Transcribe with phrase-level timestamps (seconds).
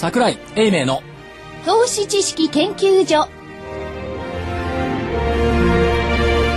[0.00, 1.02] 桜井英明の。
[1.66, 3.28] 投資知識研究所。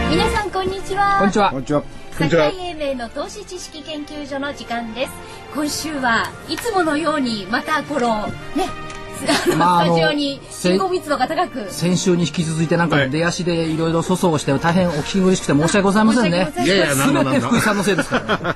[0.09, 1.17] 皆さんこんにちは。
[1.17, 1.49] こんにちは。
[1.49, 1.83] こんにちは。
[2.13, 5.11] 桜井英明の投資知識研究所の時間です。
[5.53, 8.69] 今週はいつものようにまたこのね
[9.57, 11.67] まああのスタジオにせ信号密度が高く。
[11.69, 13.09] 先週に引き続いてなんかはい。
[13.09, 16.49] 出足でいろいろ粗相をして大変お聞き苦しくて申し訳ございませんね。
[16.55, 17.33] 申し訳ございません。
[17.33, 18.55] いやて福井さんのせいですから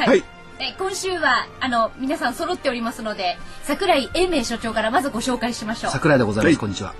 [0.00, 5.92] はい、はいえ今週はあの皆さん揃っておりますので桜井英明所長からまずご紹介しましょう。
[5.92, 6.54] 桜井でございまはい。
[6.54, 6.94] すこんにちは。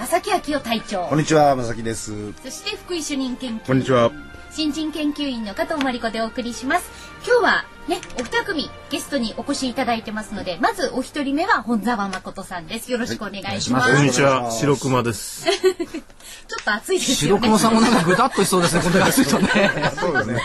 [0.00, 1.06] 正木昭夫隊長。
[1.06, 2.32] こんにちは、まさきです。
[2.42, 3.60] そして福井主任研究員。
[3.60, 4.10] こんにちは。
[4.50, 6.90] 新人研究員の加藤真理子でお送りします。
[7.26, 12.90] 今日はねお二組ゲストにお越しいただいてますのでまずお一人目は本沢誠さんです。
[12.90, 15.46] よろしくお願いします,、はいこんにちちは、白熊です。
[16.50, 17.40] ょっと暑いですよね。
[17.40, 19.92] 白熊さんもなんかぐたっとしそうですねこんな暑いとね。
[19.98, 20.42] そうですね。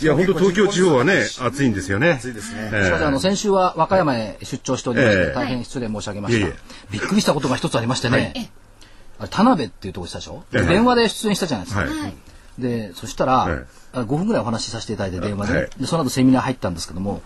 [0.00, 2.12] いや、本当東京地方はね、暑いんですよね。
[2.12, 2.70] 暑いですね。
[2.72, 5.32] えすいませんあの先週は和歌山へ出張しておりまして、ええ。
[5.34, 6.56] 大変失礼申し上げました、いえいえ。
[6.92, 8.48] びっくりしたことが一つありましてね、ええ
[9.20, 10.62] あれ田辺っていうところしたでしょ、ええ。
[10.62, 12.14] 電話で出演したじゃないですか、はい。
[12.58, 15.70] はいでそしたら、えあ5分ぐらいお話しさせていただいて電話で,、はい。
[15.78, 17.22] でその後セミナー入ったんですけども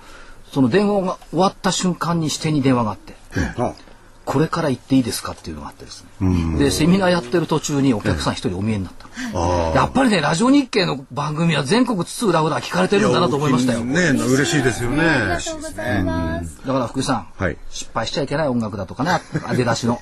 [0.53, 3.15] その電話が終わった瞬間に支店に電話があって
[3.59, 3.75] あ
[4.25, 6.59] 「これから行っていいですか?」っていうのがあってですね。
[6.59, 9.39] でセミナーやってる途中にお客さん一人お見えになった、
[9.75, 13.81] やっぱりねラジオ日経の番組は全国津々浦々聞かれてるんだなと思いましたよ。
[13.81, 15.03] ね、嬉しいですよね。
[15.03, 17.57] ありがとうございます、だから福井さん、はい。
[17.71, 19.21] 失敗しちゃいけない音楽だとかね
[19.57, 20.01] 出だしの。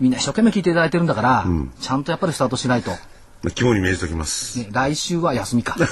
[0.00, 1.46] みんな一生懸命聞いていただいてるんだから、
[1.80, 2.92] ちゃんとやっぱりスタートしないと、
[3.50, 4.58] 今日に銘じときます。
[4.58, 5.76] ね、来週は休みか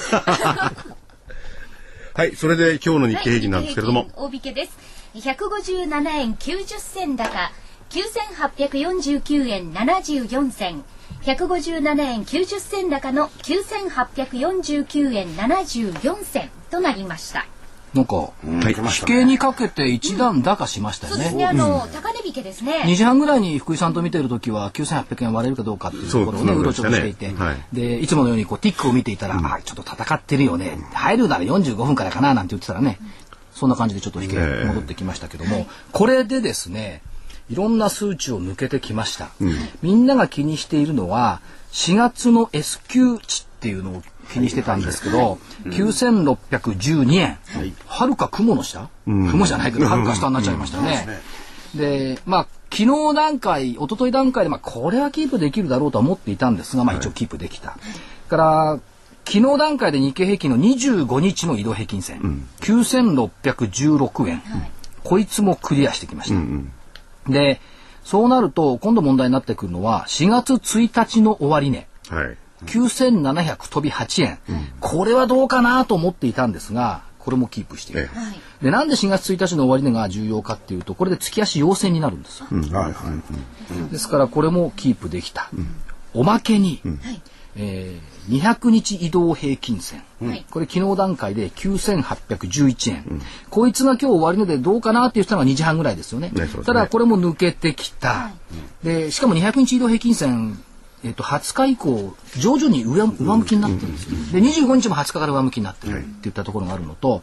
[2.15, 4.77] はい、それで今日の日経平均なんですけれども、はい、大引けです。
[5.15, 7.51] 157円90銭高、
[7.89, 10.83] 9849円74銭。
[11.23, 17.45] 157円90銭高の9849円74銭となりました。
[17.93, 18.31] なんかは
[18.67, 21.15] い、地形にかけて一段高しましたよね。
[21.15, 22.81] そうですね、あの、高値引けですね。
[22.85, 30.79] 2時半ぐらいに福井さんと見てる時は9800円割れるかどうかっていうところをねそううろちょろしていて、そうなんででいつものようにこうティックを見ていたら、あちょっと戦ってるよね。
[30.93, 32.99] 入るなら45分からかななんて言ってたらね。
[33.53, 34.65] そんな感じでちょっと引けええ。
[34.65, 37.03] 戻ってきましたけども、これでですね
[37.49, 39.29] いろんな数値を抜けてきました、
[39.83, 47.37] みんなが気にしているのは4月の S q 値っていうのを気にしてたんですけど、9612円、
[47.87, 51.21] はるか雲の下、雲じゃないけど はるか下になっちゃいましたね。
[51.75, 57.77] で、まあ、昨日段階、一昨日段階で、まあ、これはキープできるだろうとは思っていたんですが、まあ、一応キープできた。
[58.29, 58.79] から、
[59.25, 64.41] 昨日段階で日経平均の25日の移動平均線、9616円、
[65.03, 67.31] こいつもクリアしてきました。
[67.31, 67.61] で、
[68.03, 71.87] そうなると、今度問題になってくるのは、4月1日の終値。
[72.09, 72.37] はい。
[72.65, 74.39] 9700飛び8円、
[74.79, 78.39] これはどうかなと思っていたんですがこれもキープしている、えはい。
[78.61, 82.93] でなんで4月1日の終値が重要かっていうとこれで月足陽線になるんですよ、はいは
[83.87, 83.91] い。
[83.91, 85.49] ですからこれもキープできた、
[86.13, 87.21] おまけに、はい。
[87.55, 90.45] えー200日移動平均線、はい。
[90.49, 96.31] これ昨日段階で9811円、こいつが今日終値でどうかなって言ってたのが2時半ぐらいですよね。
[96.33, 96.49] ねね。
[96.65, 98.31] ただこれも抜けてきた、
[98.81, 100.57] でしかも200日移動平均線
[101.03, 106.31] えっと20日以降徐々に上上向きになってるんですよ、で25日も20日から上向きになってるってい。
[106.31, 107.21] ったところがあるのと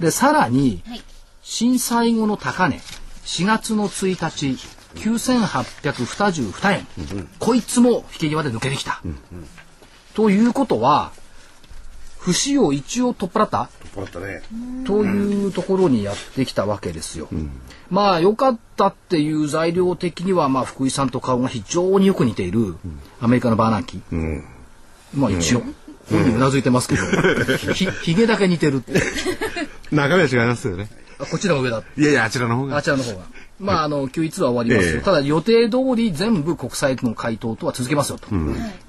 [0.00, 1.02] でさらにはい。
[1.42, 2.80] 震災後の高値
[3.24, 4.56] 4月の1日
[4.94, 6.86] 9822円、
[7.38, 9.02] こいつも引け際で抜けてきた、
[10.14, 11.12] ということは
[12.22, 13.68] 節を一応取っ払った？
[13.94, 14.42] 取ったね。
[14.84, 17.28] というところにやってきたわけですよ。
[17.90, 22.76] まあ良かったっていう材料的にはまあ福井さんと顔が非常によく似ている
[23.20, 24.44] アメリカのバーナンキ、うん。
[25.14, 25.62] まあ一応、
[26.10, 27.02] 本人うなずいてますけど
[27.74, 28.94] ひひげだけ似てるって
[29.92, 30.88] 中身は違いますよね。
[31.18, 32.76] あこっちの上だいやいや、あちらの方が。
[32.76, 33.18] あちらの方が。
[33.60, 34.96] まあ、あの、9-1は終わりますよ。
[34.96, 38.34] ええただ、予定通り全部国債の回答とは続けますよ、と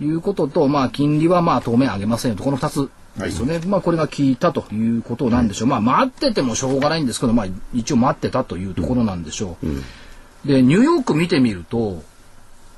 [0.03, 3.59] いうことと、まあ、金利はまあ、当面上げませんよと、この2つですよね。
[3.67, 5.67] まあ、これが効いたということなんでしょう。
[5.67, 10.47] まあ、待っててもしょうがないんですけど、まあ、一応待ってたというところなんでしょう。
[10.47, 12.03] で、ニューヨーク見てみると、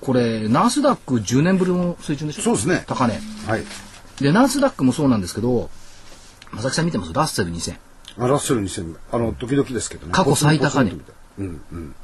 [0.02, 2.42] これ、ナースダック10年ぶりの水準でしょ？
[2.44, 3.20] そうですね高値。
[3.48, 3.64] はい。
[4.20, 5.70] で、ナースダックもそうなんですけど、
[6.54, 7.14] 正木さん見てます？
[7.14, 7.78] ラッセル2000。
[8.18, 10.12] あラッセル2000あの、時々ですけどね。
[10.14, 11.96] 過去最高値ポツンポツンとみたいうんうん。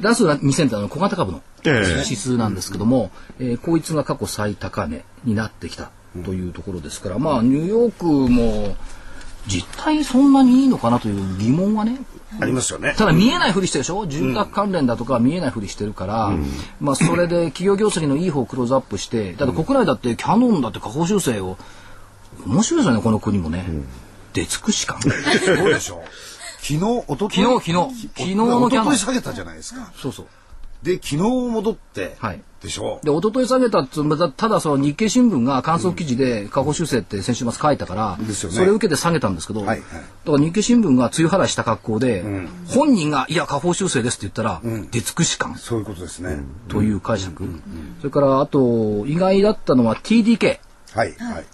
[0.00, 5.90] ラス2000ってあの小型株のええ指数なんですけども、えーこいつが過去最高値になってきた
[6.24, 8.76] というところですから、まあニューヨークも
[9.46, 11.98] 実態そんなにいいのかなという疑問はね
[12.40, 12.94] ありますよね。
[12.96, 14.06] ただ見えないふりしてるでしょ？
[14.06, 16.32] 住宅関連だとかは見えないふりしてるから、
[16.80, 21.56] まあそれで企業業績のいい方をクローズアップしてだって国内だってキャノンだって下方修正を
[22.46, 23.64] 面白いですよねこの国もね、
[24.32, 25.00] 出尽くし感。
[25.02, 25.12] そう
[25.72, 26.02] でしょ
[26.62, 27.42] 昨日、一昨日？
[27.42, 28.08] 昨日昨日。
[28.16, 28.96] 昨日のキャノン。
[28.96, 29.90] 下げたじゃないですか。
[29.96, 30.26] そうそう。
[30.82, 32.40] で、昨日戻って、はい。
[32.62, 33.00] でしょ？
[33.02, 38.56] で、一昨日下げたっつうのはただその日経新聞が観測記事で下方修正って先週末書いたから、ですよね。
[38.56, 39.80] それを受けて下げたんですけど、はいはい。
[39.80, 42.22] だから日経新聞が梅雨払いした格好で、
[42.68, 44.60] 本人がいや下方修正ですって言ったら、
[44.90, 45.56] 出尽くし感。
[45.56, 46.38] そういうことですね。
[46.68, 47.48] という解釈、
[48.00, 50.60] それからあと意外だったのは TDK。
[50.92, 51.44] はい、はい。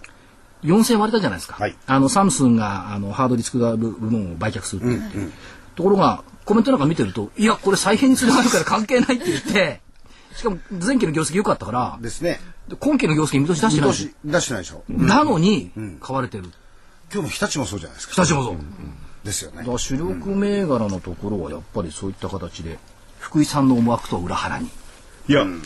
[0.65, 1.77] 4000割れたじゃないですか、はい。
[1.87, 5.35] あのサムスンがあのハードディスク部門を売却するって言って、
[5.77, 9.81] ところがコメントなんか見てるといやこれ再編にするあるから関係ないって言って
[10.35, 12.41] しかも前期の業績良かったからですね。
[12.69, 13.95] で今期の業績見通し出してない。
[13.95, 14.83] し見出してないでしょ。
[14.89, 16.45] なのに買われてる。
[17.13, 18.13] 今日も日立もそうじゃないですか。
[18.13, 18.57] 北島もそう、
[19.25, 19.65] ですよね。
[19.79, 22.79] 主力銘柄のところはやっぱりそういった形で
[23.19, 24.69] 福井さんの思惑とは裏腹に
[25.29, 25.57] いや、あの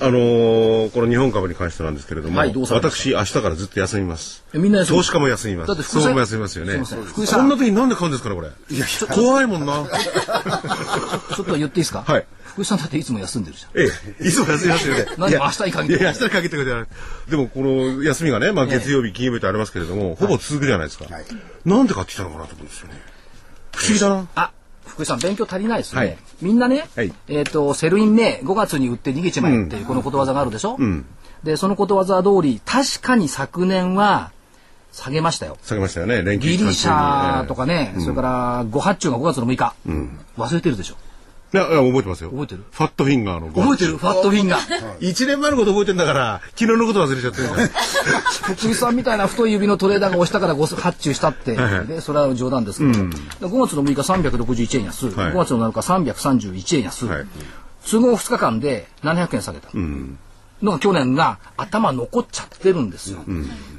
[0.89, 4.43] ーこの日本株に関してなんですけれども、はいど私、明日からずっと休みます。
[4.55, 5.83] えみんな投資家も休みます。
[5.83, 6.73] そうも休みますよね。
[6.73, 8.49] すいませんな時になんで買うんですかね、これ？
[8.75, 9.85] いや怖いもんな。
[11.37, 15.07] ちょっと言っていいですか、はい福井さんだっていつも休んでるじゃんええ、いつも休みますよね。
[15.19, 16.87] 何いや明日に限っていや、明日に限ってくれ。
[17.29, 21.05] でも、この休みがね、まあ月曜日、金曜日とありますけれども、ほぼ続くじゃないですか。
[21.05, 21.25] はい
[21.65, 23.01] なんで買ってきたのかなと思うんですよね。
[23.77, 24.27] 不思議だな。
[24.35, 24.51] あ
[25.01, 26.19] 福井さん勉強足りないですよね、はい。
[26.43, 27.13] みんなね、はい。
[27.29, 30.79] えっ、と Sell in May 5月に売って逃げちまえっていうこのことわざがあるでしょ、
[31.43, 34.31] でそのことわざ通り確かに昨年は
[34.93, 35.57] 下げましたよ。
[35.63, 37.63] 下げましたよね、連休ギリシャとか。
[37.63, 39.75] かね、それから誤発注が5月の6日、
[40.37, 40.97] 忘れてるでしょ？
[41.53, 42.31] いや、いや覚えてますよ。
[42.31, 42.65] 覚えてる？
[42.71, 43.49] ファットフィンガーの。
[43.49, 43.97] 覚えてる？
[43.99, 44.97] ファットフィンガー。
[45.01, 47.49] 一年前のこと覚えてんだから、昨日のこと忘れちゃってる。
[47.49, 48.75] から。
[48.75, 51.57] さんみたいな太い指のトレーダーが押したから誤発注したって、
[51.87, 54.01] でそれは冗談ですけど、5月の6日
[54.31, 55.33] 361円安、はい。
[55.33, 55.81] 5月の7日
[56.13, 57.27] 331円安、はい。
[57.91, 59.71] 都合2日間で700円下げた、
[60.63, 63.25] のが去年が頭残っちゃってるんですよ、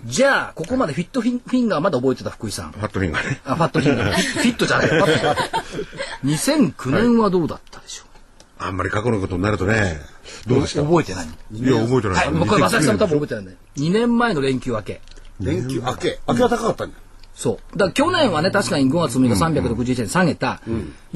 [0.06, 2.72] じゃあここまでフィットフィンフィンガーまだ覚えてた福井さん。
[2.72, 3.42] ファットフィンガーね。
[3.46, 4.88] あファットフィンガーフィットじゃない。
[4.88, 5.42] ファット
[6.24, 8.06] 2009年はどうだったでしょ
[8.58, 10.00] あんまり過去のことになるとね、
[10.48, 10.84] どうでした？
[10.84, 11.28] 覚えてない。
[11.52, 12.28] いや、覚えてない。
[12.28, 15.02] はい、これ正木さんも多分覚えてないね2年前の連休明け。
[15.40, 16.20] 連休明け？
[16.28, 16.98] 明けは高かったんだ。
[17.42, 17.78] そう。
[17.78, 20.62] だから去年はね、確かに5月6日361円下げた。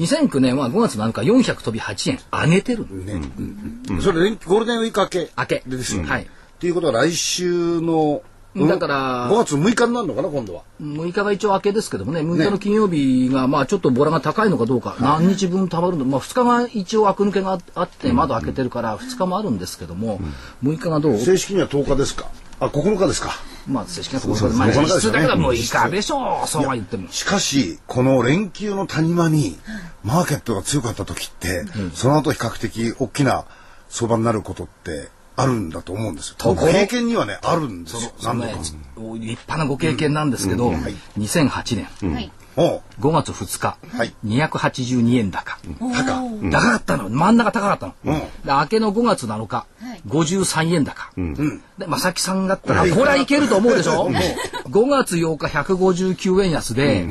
[0.00, 4.02] 2009年は5月7日400飛び8円上げてるの。
[4.02, 5.30] それゴールデンウィーク明け。
[5.38, 5.62] 明け。
[5.68, 6.08] でですよね。
[6.10, 6.22] はい。
[6.22, 6.26] っ
[6.58, 8.22] ていうことは来週の、
[8.56, 10.62] だから5月6日になるのかな、今度は。
[10.82, 20.18] 6日が一応明けですけどもね、6日の金曜日が、まあちょっとボラが高いのかどうか、何日分たまるの、まあ2日が一応悪抜けがあって、窓開けてるから2日もあるんですけども、
[20.64, 21.18] 6日がどう？
[21.18, 22.26] 正式には10日ですか？
[22.60, 23.32] あ、9日ですか。
[23.68, 27.10] まあ正式なところで、まあそう実質だからそう6日でしょう、そうは言っても。
[27.10, 29.58] しかし、この連休の谷間に、
[30.04, 31.64] マーケットが強かった時って、
[31.94, 33.44] その後比較的大きな
[33.88, 36.36] 相場になることってあるんだと思うんですよ。
[36.38, 38.12] ところ経験にはね、あるんですよ。
[38.18, 40.70] 立派なご経験なんですけど、
[41.18, 42.80] 2008年5
[43.12, 44.14] 月2日、はい。
[44.24, 45.58] 282円高。
[45.78, 46.50] お高ー。
[46.50, 47.10] 高かったの。
[47.10, 48.18] 真ん中高かったの、うん。
[48.18, 50.02] で明けの5月7日、はい。
[50.08, 51.62] 53円高、ん。
[51.78, 57.06] で正木さんだったら、これはいけると思うでしょ、5月8日159円安で、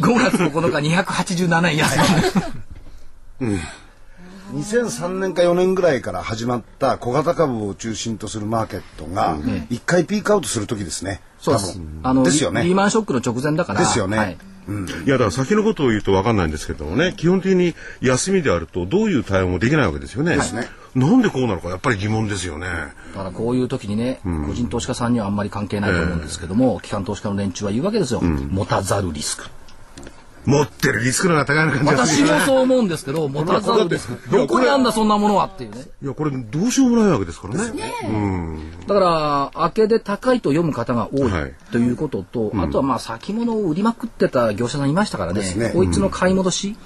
[0.00, 1.98] 5月9日287円安、
[4.52, 9.36] 2003年か4年ぐらいから始まった小型株を中心とするマーケットが、
[9.70, 11.20] 一回ピークアウトする時ですね。
[11.40, 11.72] そうです。
[11.72, 12.00] 多分。
[12.04, 12.60] あのですよね。
[12.62, 13.80] リリーマンショックの直前だから。
[13.80, 14.18] ですよね。
[14.18, 14.36] はい
[14.68, 20.36] いや、だから先のことを言うと分かんないんですけどもね、基本的に休みであると、どういう対応もできないわけですよね。
[20.36, 20.68] ね。
[20.94, 22.66] なんでこうなのか、やっぱり疑問ですよね。
[22.66, 29.44] だからこういう時にね、個人投資家さんにはあんまり関係ないと思うんですけども、機関投資家の連中は言うわけですよ、持たざるリスク
[30.46, 35.84] 持ってるリスクの方が高いの感じがす私るもそう思うんですけど 持たざるリスクどこにあんだそんなものはっていうね。
[36.02, 37.60] いや、これどうしようもないわけですからね。
[38.86, 41.52] だから明けで高いと読む方が多いはい。
[41.72, 45.40] ということと、あとはまあ先物を売りまくってた業者さんいましたからね。
[45.40, 45.70] ですね。
[45.74, 46.76] こいつの買い戻し、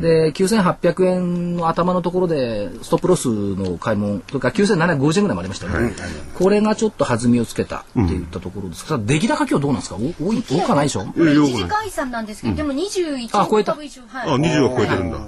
[0.00, 5.94] で9800円の頭のところでストップロスの買い物とか9750円ぐらいもありましたよね、
[6.34, 8.84] これがちょっと弾みをつけたっていったところです。
[8.84, 9.96] から、出来高今日どうなんですか？
[9.96, 11.04] お多い多かないでしょ？
[11.04, 12.72] これ1時解散なんですけど、でも
[13.12, 14.40] 21あ超えた株以上、あ、はい。
[14.40, 15.18] 20は超えてるんだ。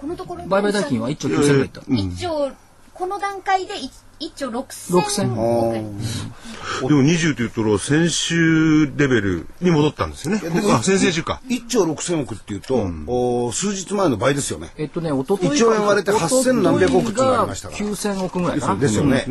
[0.00, 2.50] このところ売買代金は1兆9000円いった、1兆、
[2.94, 4.56] この段階で 1, 1兆6000
[5.00, 5.98] 6000億円。
[5.98, 10.40] でも20というと、先週レベルに戻ったんですよね。
[10.72, 11.40] あ、先々週か。
[11.48, 14.72] 1兆6000億っていうと、お数日前の倍ですよね。
[14.76, 18.80] えっとね、おととい一兆円割れて8000何百億ってましたから9000億ぐらい。
[18.80, 19.26] ですよね。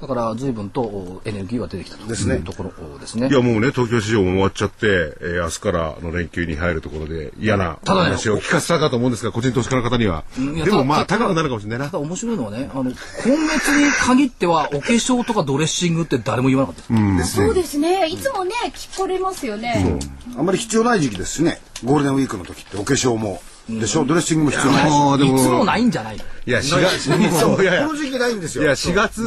[0.00, 3.28] だから随分とおエネルギーは出てきたとですねいうところですね。
[3.28, 4.86] いやもうね、東京市場も終わっちゃって、
[5.20, 10.24] えー明日からの連休に入るところで嫌な話を聞かせたかと思うんですが、個人投資家の方には。
[10.36, 11.92] でもまあた高くなるかもしれないなた。
[11.92, 17.36] だ面白いのはね、あの、今月に限ってはお化粧とかドレッシングって誰も言わなかったです。
[17.36, 18.06] そうですね。
[18.06, 19.98] いつもね、聞かれますよね。
[20.38, 21.60] あんまり必要ない時期ですしね。
[21.84, 23.42] ゴールデンウィークの時ってお化粧も
[23.78, 24.04] でしょ？
[24.04, 24.94] ドレッシングも必要ないし。
[24.94, 25.36] ああ、でも。
[25.36, 27.10] いつもないんじゃないいや、4月、
[27.46, 28.64] もういやいやこの時期ないんですよ。
[28.64, 29.22] いや、4月、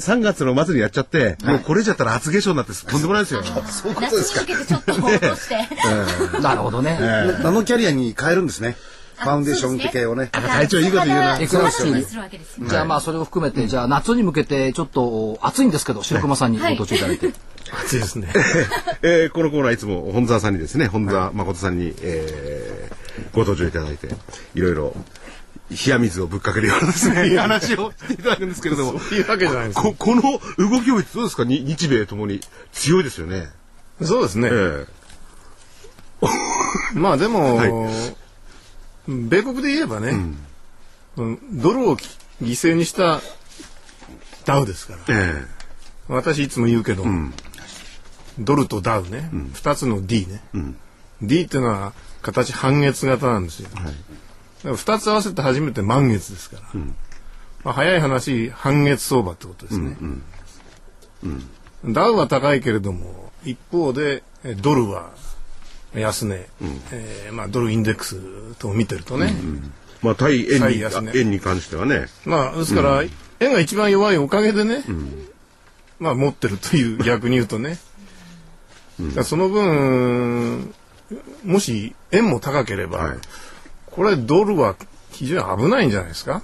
[0.00, 3.42] 3月の末にやっちゃって、もうこれじゃったら初化粧になってとんでもないですよ。
[3.70, 4.58] そういうことですか夏に向。
[4.58, 6.40] けてちょっと落として。
[6.40, 6.98] なるほどね。
[7.42, 8.76] ナノキャリアに変えるんですね。
[9.16, 10.30] ファウンデーション系をね。
[10.32, 11.98] 体調いいこと言うなエクストラするわ
[12.28, 12.66] けですよ。
[12.68, 17.32] じゃあまあそれを含めて、じゃあ夏に向けてちょっと暑いんですけど、白熊さんにご登場いただいて。
[17.84, 18.32] 暑いですね。
[19.02, 23.01] えーこのコーナーいつも本沢さんにですね、本沢誠さんに、えー
[23.32, 24.08] ご登場いただいて、
[24.54, 24.96] いろいろ、
[25.70, 31.44] 冷や水をぶっかけるようなですね、 話をしていただくんですけれども、いうわけじゃないですここの動きをどうですか？
[31.44, 32.40] に日米ともに
[32.72, 33.48] 強いですよね。
[34.02, 34.48] そうですね。
[34.52, 34.86] え
[36.94, 37.70] まあでも、はい。
[39.08, 40.10] 米国で言えばね、
[41.16, 41.38] うん。
[41.52, 42.06] ドルをき
[42.42, 43.20] 犠牲にした
[44.44, 44.98] ダウですから。
[45.08, 45.44] ええ。
[46.08, 47.04] 私いつも言うけど、
[48.38, 50.42] ドルとダウね、二、つの D ね、
[51.22, 51.92] D っていうのは
[52.22, 53.68] 形半月型なんですよ。
[53.74, 53.90] だか
[54.64, 56.80] ら二つ合わせて初めて満月ですから。
[57.64, 59.96] まあ、早い話、半月相場ってことですね。
[61.84, 65.10] ダウは高いけれども、一方でえドルは
[65.94, 66.48] 安値、
[66.90, 69.34] えーまあ、ドルインデックスと見てるとね、
[70.00, 70.82] まあ対円に
[71.14, 73.04] 円に関してはね、まあ、ですから、
[73.40, 74.84] 円が一番弱いおかげでね、
[76.00, 77.78] まあ、持ってるという、逆に言うとね。
[79.22, 80.74] その分、
[81.44, 83.16] もし円も高ければ、はい
[83.90, 84.74] これドルは
[85.10, 86.42] 非常に危ないんじゃないですか？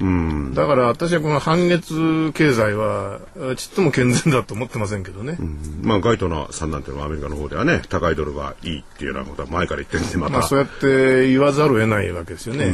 [0.00, 3.20] うん、だから私はこの半月経済は、
[3.56, 5.38] ちっとも健全だと思ってませんけどね。
[5.80, 10.32] まあガイトナーさんなんていうのはアメリカの方ではね、高いドルがいいっていうようなことは前から言ってるんで、また。
[10.32, 12.72] まあ、そうやって言わざるを得ないわけですよね。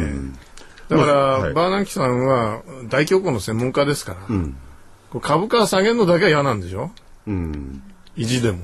[0.88, 4.20] だから、まあはいバーナンキさんは大恐慌の専門家ですから、
[5.10, 6.90] こう株価下げるのだけは嫌なんでしょ？
[7.26, 7.82] うん
[8.16, 8.60] 意地でも。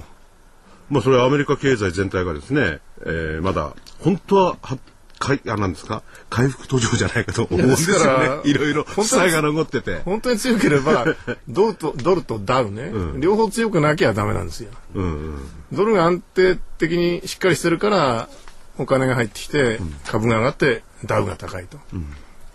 [0.90, 4.78] まあそれはアメリカ経済全体がですね、えーまだ本当はは
[5.18, 6.02] かいあなんですか？
[6.28, 7.98] 回復途上じゃないかと思うんですよ。
[7.98, 10.00] ねいろいろ負債が残ってて。
[10.04, 11.06] 本当に強ければ、
[11.48, 14.70] ドルと、ドルとダウね、両方強くなきゃダメなんですよ。
[14.94, 15.38] うんうん
[15.72, 18.28] ドルが安定的にしっかりしてるから、
[18.76, 21.78] お金が入ってきて、株が上がって、ダウが高いと。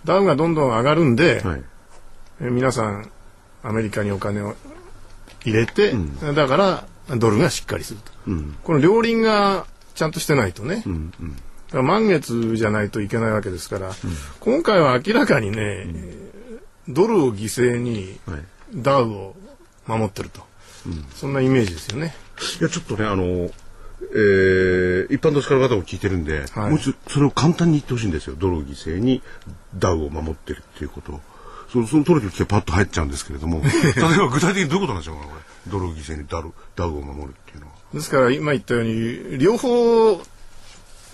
[0.05, 1.63] ダウがどんどん上がるんで、はい。
[2.41, 3.09] え皆さん、
[3.63, 4.55] アメリカにお金を
[5.43, 5.93] 入れて、
[6.35, 6.85] だから、
[7.17, 8.11] ドルがしっかりすると。
[8.63, 10.81] この両輪がちゃんとしてないとね、だ
[11.71, 13.91] から満月じゃないといけないわけですから、
[14.39, 15.87] 今回は明らかにね、
[16.87, 18.43] ドルを犠牲にはい
[18.75, 19.35] ダウを
[19.87, 20.41] 守ってると、
[21.15, 22.13] そんなイメージですよね。
[22.59, 28.35] いや、ちょっとね、あの、えー一般投資家の方も聞いてるんで、はいもうちょっとそれを簡単に言ってほしいんですよ。
[28.37, 29.21] ドルを犠牲に
[29.75, 31.21] ダウを守ってるっていうことを。
[31.71, 33.69] そその取れてきてパッと入っちゃうんですけれども、 例
[34.01, 35.41] えば具体的にどういうことなんでしょうかね、これ。
[35.67, 37.73] ドルを犠牲にダルダウを守るっていうのは。
[37.93, 40.21] ですから今言ったように、両方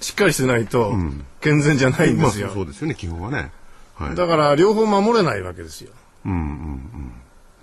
[0.02, 0.94] しっかりしてないと
[1.42, 2.48] 健全じゃないんですよ。
[2.48, 3.52] まあ、そうですよね、基本はね。
[3.96, 4.16] はい。
[4.16, 5.92] だから両方守れないわけですよ。
[6.25, 7.12] うんうん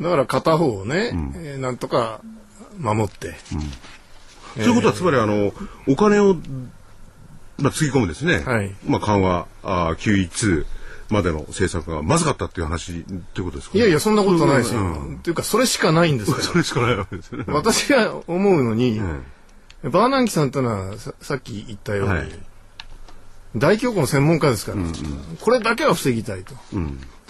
[0.00, 2.20] だから片方をね、えーなんとか
[2.78, 3.34] 守って、
[4.54, 5.52] ということは、つまり、あの、
[5.86, 6.34] お金を、
[7.58, 8.40] まあ、つぎ込むですね。
[8.40, 10.64] はいまあ、緩和、あー QE2
[11.12, 14.80] までの政策がまずかったっていう話っていうことですか、ね、いやいや、そんなことないですよ。
[14.80, 17.44] うんっていうか、それしかないんですから それしかないわけですよね。
[17.48, 19.22] 私が思うのに、ん
[19.84, 22.28] バーナンキさんというのはささっき言ったように、はい
[23.54, 24.78] 大恐慌の専門家ですから、
[25.40, 26.54] これだけは防ぎたいと。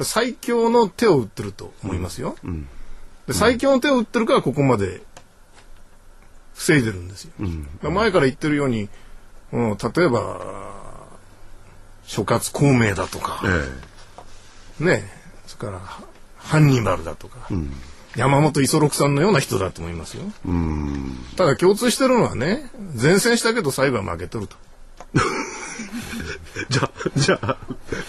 [0.05, 2.37] 最強の手を打ってると思いますよ。
[3.27, 5.03] で最強の手を打ってるからここまで
[6.55, 7.33] 防いでるんですよ。
[7.91, 8.89] 前から言ってるように、
[9.53, 10.82] うん、例えば
[12.07, 13.43] 諸葛孔明だとか、
[14.81, 15.05] えね
[15.47, 15.81] それから
[16.37, 17.49] ハンニバルだとか、
[18.17, 20.25] 山本五十六さんのような人だと思いますよ。
[21.37, 24.57] ただ共通してるのはね、前線したけど最後は負けとると。
[26.69, 27.59] じゃあ、じゃあ、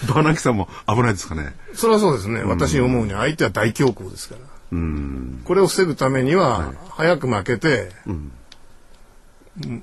[0.08, 1.54] バーナンキさんも危ないですかね。
[1.74, 2.42] それはそうですね。
[2.42, 4.40] 私に思うに相手は大恐慌ですから。
[4.72, 5.42] うん。
[5.44, 8.32] これを防ぐためには、早く負けて、うん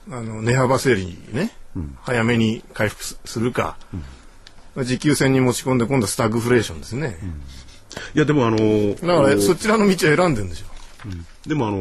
[0.09, 1.51] あの値幅整理にね、
[2.01, 3.77] 早めに回復すするか、
[4.75, 7.17] 持久戦に持ち込んで今度はスタグフレーションですね。
[8.13, 8.57] いや、でもあの、
[8.95, 10.70] だからそちらの道を選んでるんですよ。
[11.47, 11.77] でもあの、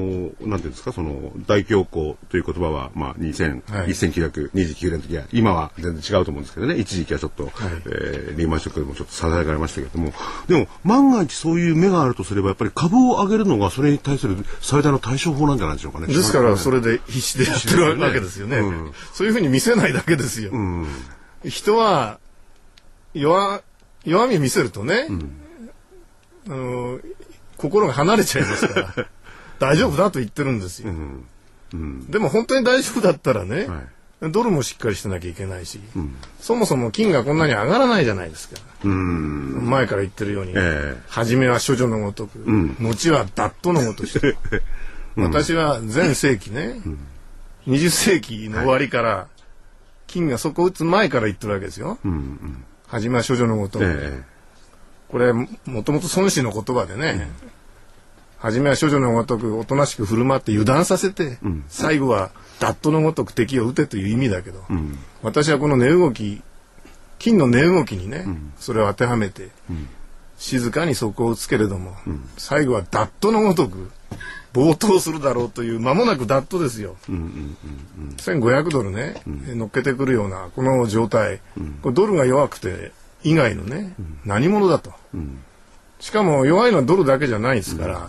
[0.48, 7.50] なんていうんですか、その、大恐慌という言葉は、まあ、2000、はい1929年の時は、今は全然違うと思うんですけどね、一時期はちょっと、
[7.86, 10.12] えーリーマンショックでもちょっと支えられましたけれども、
[10.48, 16.06] でも、万が一そういう目があるとすれば、やっぱり株を上げるのがそれに対する最大の対処法なんじゃないでしょうかね。
[16.06, 16.80] ですからそれ。
[16.80, 18.58] れで必死でやってるわけですよね。
[18.58, 20.50] うんそういうふうに見せないだけですよ。
[20.52, 20.86] うん。
[21.44, 22.18] 人は
[23.14, 23.62] 弱
[24.04, 25.08] 弱み見せるとね、
[26.46, 27.00] あの
[27.60, 28.94] 心が離れちゃいますから。
[29.60, 30.90] 大丈夫だと言ってるんですよ、
[31.74, 32.10] うん。
[32.10, 33.76] でも本当に大丈夫だったらね、は
[34.28, 34.32] い。
[34.32, 35.80] ドルもしっかりしてなきゃいけないし、
[36.40, 38.56] そもそも金がこんなに上がらないじゃないですか。
[38.82, 41.02] 前から言ってるように、ええ。
[41.08, 42.38] 初めは処女のごとく、
[42.80, 44.18] 後はダットのごとし、
[45.16, 46.80] 私は前世紀ね、
[47.66, 49.26] 20世紀の終わりから、
[50.06, 51.98] 金がそこを打つ前から言ってるわけですよ。
[52.88, 54.22] 初めは処女のごとく、え
[55.10, 55.46] これも
[55.82, 57.30] ともと孫子の言葉でね、
[58.38, 61.38] 初めは処女のごとくおとなしく振る舞って油断させて、
[61.68, 64.62] 最後はダットのごとく敵を撃てという意味だけど、
[65.22, 66.42] 私はこの値動き
[67.18, 68.26] 金の値動きにね、
[68.58, 69.48] それを当てはめて、
[70.38, 71.94] 静かに底を打つけれども、
[72.38, 73.90] 最後はダットのごとく
[74.52, 81.40] 暴投するだろうという間もなくダットですよ、1500ドルね、乗っけてくるようなこの状態、
[81.82, 84.92] これドルが弱くて以外のね、何者だと、
[85.98, 88.08] しかも弱いのはドルだけじゃないですから、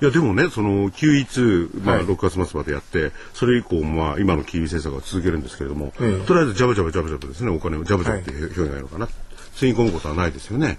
[0.00, 9.08] いやでもね、その QE2、まあ、はい6月末までやって、それ以降、まあ、今の金融政策は続けるんですけれども、ええとりあえずジャブジャブジャブジャブですね、お金をジャブジャブって表現がいいのかな。
[9.56, 10.78] つぎ込むことはないですよね。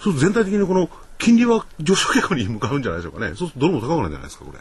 [0.00, 0.88] そうすると全体的にこの
[1.18, 3.34] 金利は上昇傾向に向かうんじゃないでしょうかね。
[3.34, 4.58] そうするとドルも高くなるんじゃないですか、これ。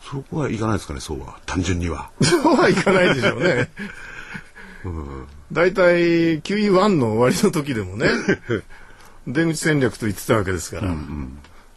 [0.00, 1.38] そこはいかないですかね、そうは。
[1.44, 2.10] 単純には。
[2.22, 3.70] そうはいかないでしょうね。
[5.52, 8.08] 大体 QE1 の終わりの時でもね
[9.26, 10.94] 出口戦略と言ってたわけですから、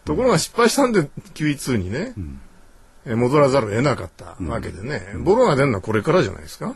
[0.05, 2.13] ところが失敗したんで QE2 にね、
[3.05, 6.75] え戻らざるを得なかったわけでね、ボロが出るのはこれからじゃないですか、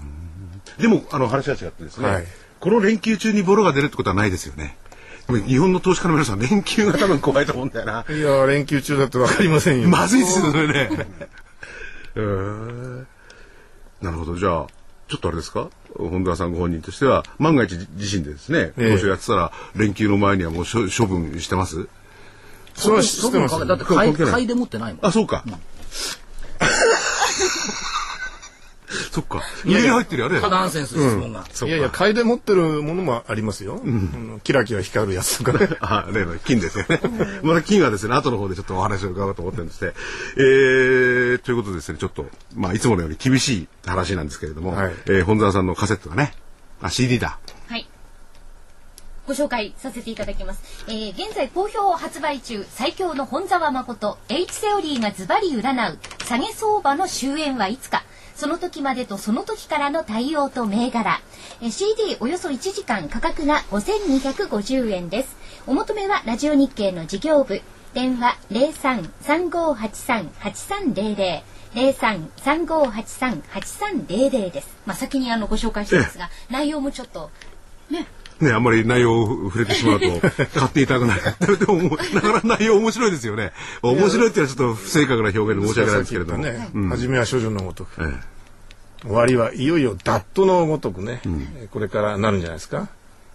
[0.79, 2.25] でも、あの、話は違ってですね、はい。
[2.59, 4.77] この連休中にボロが出るってことはないですよね。
[5.47, 8.05] 日本の投資家の皆さん、連休が多分怖いと思うんだよな。
[8.09, 9.89] いや連休中だって分かりませんよ。
[9.89, 10.89] まずいですよ、それね。
[12.15, 13.05] えー。
[14.01, 14.38] なるほど。
[14.38, 14.67] じゃあ、
[15.07, 15.69] ちょっとあれですか？
[15.97, 19.07] 本田さんご本人としては、万が一自身でですね、ええ。
[19.07, 21.88] やってたら、連休の前にはもう処処分してます？
[22.75, 23.67] それは知ってます。
[23.67, 25.05] だって買い買いで持ってないもん。
[25.05, 25.43] あ、そうか。
[29.12, 29.41] そっか。
[29.65, 30.41] 家に入ってるよね。
[30.41, 31.45] ナンセンス質問が。
[31.65, 36.99] いやいや買いで持ってるものもありますよ、うんキラキラ光るやつとかね あ、例の金ですよね。
[37.43, 39.93] また金はですね、後の方でちょっとお話を伺おうと思ってるんですね。
[40.38, 42.25] えー、ということでですね、ちょっと、
[42.56, 46.34] まあ、いつものように厳しい話なんですけれども、はいえー本沢さんのカセットがね、
[46.82, 47.39] あ、CD だ。
[47.69, 47.88] はい。
[49.25, 50.62] ご紹介させていただきます。
[50.88, 58.03] えー現在好評発売中、最強の本沢誠、H セオリーがズバリ占う、下げ相場の終焉はいつか。
[58.36, 61.22] その時までとその時からの対応と銘柄。
[61.62, 65.36] えー CD およそ1時間価格が5250円です。
[65.67, 67.62] お求めはラジオ日経の事業部。
[67.93, 71.43] 電話03-3583-8300。
[71.74, 74.78] 03-3583-8300です。
[74.86, 77.32] まあ、先にあのご紹介してますが、内容もちょっと、
[77.89, 78.06] ね、
[78.43, 80.08] ね、あんまり内容を触れてしまうと、
[80.60, 81.58] 買っていただかない。
[81.58, 83.51] でも、なかなか内容面白いですよね。
[83.82, 86.43] 面白いっていうのはちょっと不正確な表現で申し訳ないんですけれども。
[86.43, 88.34] ね、初めは処女のごとく、え
[89.03, 92.88] 終わりはいよいよダットのごとくね、えーこれからなるんじゃないですか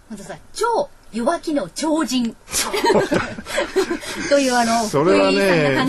[0.09, 2.35] 本当さ超弱気の超人。
[4.29, 5.87] というあのそれはね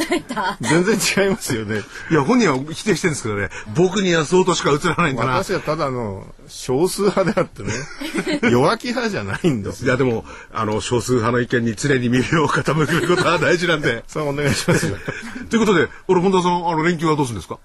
[0.60, 1.82] 全然違いますよね。
[2.10, 5.32] えいや、本人は否定してるんですけどね、僕には相当しか映らないんだな。
[5.42, 7.72] 私はただの少数派であってね。
[8.50, 9.86] 弱気派じゃないんですよ。
[9.86, 14.04] いや、でも、あの、少数派の意見に常に耳を傾けることは大事なんで。
[14.08, 14.86] それお願いします。
[14.86, 14.96] よ
[15.50, 17.58] ということで、俺、本田さん、あの、連休はどうするんですか？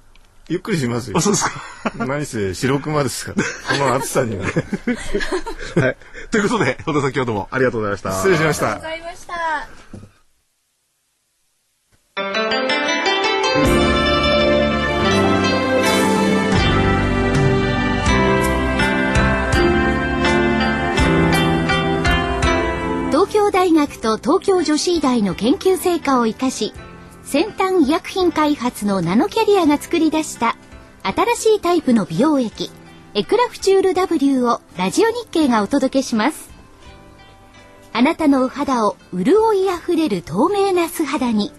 [0.47, 2.05] ゆっくりしますよあ、そうですか。
[2.05, 4.51] 何せ白熊ですからこの暑さにはね
[5.75, 5.97] はい。
[6.29, 8.11] ということで、本田さん、今日どうもありがとうございました。
[8.11, 9.67] 失礼しましたございました
[23.11, 26.73] 東京大学と東京女子医大の研究成果を生かし
[27.25, 30.55] 先端医薬品開発のナノキャリアが作り出した
[31.01, 32.69] 新しいタイプの美容液
[33.15, 36.51] エクラフチュール W をラジオ日経がお届けします。
[37.93, 41.51] あなたのお肌を潤いあふれる透明な素肌に。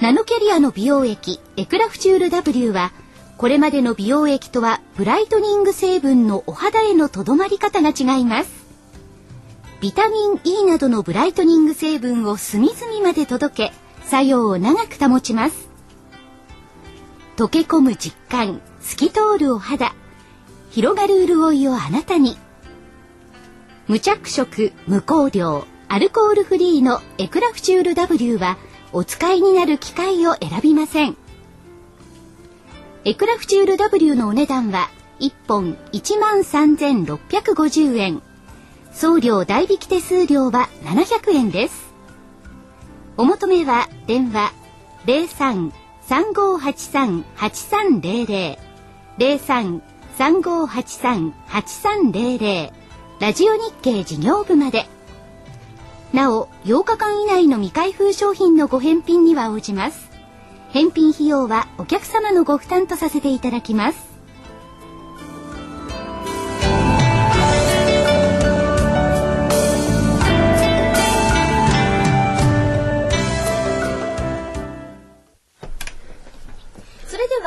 [0.00, 2.92] ナノキャリアの美容液エクラフチュール W は
[3.36, 8.50] これまでの美容液とはブライトニング成分のお肌へのとどまり方が違います。
[9.80, 15.68] ビタミン E などのブライトニング成分を隅々まで届け作用を長く保ちます。
[17.36, 19.94] 溶け込む実感透き通るお肌
[20.70, 22.38] 広がる潤いをあなたに。
[23.86, 28.56] 無着色無香料アルコールフリーのエクラフチュール W は
[28.94, 31.16] お使いになる機械を選びません。
[33.04, 34.88] エクラフチュール W のお値段は
[35.20, 38.22] 1本1万3650円。
[38.90, 41.87] 送料代引き手数料は700円です。
[43.18, 44.52] お求めは電話
[46.06, 48.56] 03-3583-8300
[49.18, 49.80] 03
[50.18, 52.72] 3583-8300
[53.20, 54.86] ラジオ日経事業部まで。
[56.12, 60.08] なお、8日間以内の未開封商品のご返品には応じます。
[60.70, 64.07] 返品費用はお客様のご負担とさせていただきます。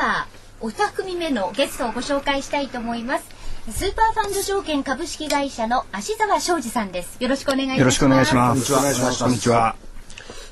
[0.02, 0.26] は
[0.60, 3.24] お二組目のゲストをご紹介したいと思います。
[3.70, 7.16] スーパーファンド証券株式会社の芦沢昌司さんです。
[7.20, 8.12] よろしくお願いいたします。
[8.12, 9.22] よろしくお願いします。
[9.22, 9.76] こんにちは。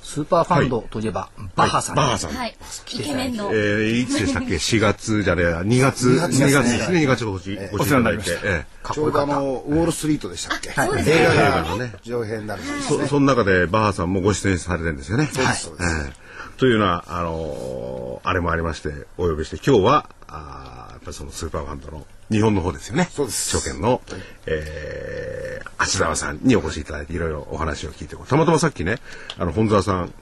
[0.02, 1.96] スーパーファンドといえば、バッハさん。
[1.96, 2.32] バッハさん。
[2.32, 2.56] はい。
[2.94, 3.50] イケメンの。
[3.52, 6.38] えー、いつでしたっけ ?4 月じゃねえや、2月、2月。
[6.38, 7.90] ですね、2月ごしごお視聴いただいて。
[7.90, 8.30] 世話になりまし。
[8.44, 11.16] えちょうどあのウォールストリートでしたっけ、そうですね。
[11.16, 11.92] 映画のね。
[12.02, 15.28] 上映になるんですえそその中でバッハさんもご出演されてるんですよね。
[15.32, 15.90] そうですそうです。
[15.90, 16.29] ええ
[16.60, 23.08] というような、あのーあれもありまして、お呼びして、今日は、あーやっぱりそのスーパーファンドの日本の方ですよね。
[23.10, 23.48] そうです。
[23.58, 24.02] 証券の、
[24.44, 28.96] えー、芦沢さんにお越しいただいて、いろいろお話を聞いて、たまたまさっきね、
[29.38, 30.12] あの、本沢さん、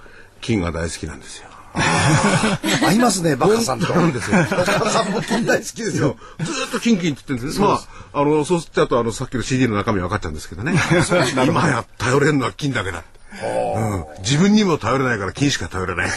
[0.41, 1.49] 金が大好きなんですよ。
[2.87, 3.93] 合いますねバカさんと。
[3.93, 4.37] なんですよ。
[4.39, 6.17] バカさんも金大好きですよ。
[6.39, 7.81] ずーっとキンキンって言ってるんですま
[8.13, 10.75] あ、あの、そうすると、あの、さっきの CD の中身分かっちゃうんですけどね。
[11.49, 13.03] 今や頼れるのは金だけだ。
[13.45, 16.11] うん、自分にも頼れないから金しか頼れない。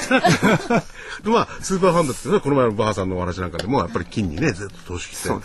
[1.23, 5.35] で まあ、スーパーファンドってね、この前のバーさんのお話なんかでも、やっぱり金にね、ずっと投資して、ね。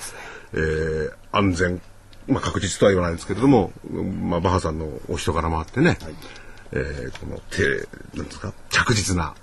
[0.55, 1.83] えー安全、
[2.29, 5.99] まあ確実とは言わないんですけれども、まあ、バッハさんのお人柄もあってね、
[6.73, 7.63] えーこの手、
[8.17, 9.35] なんですか、着実な、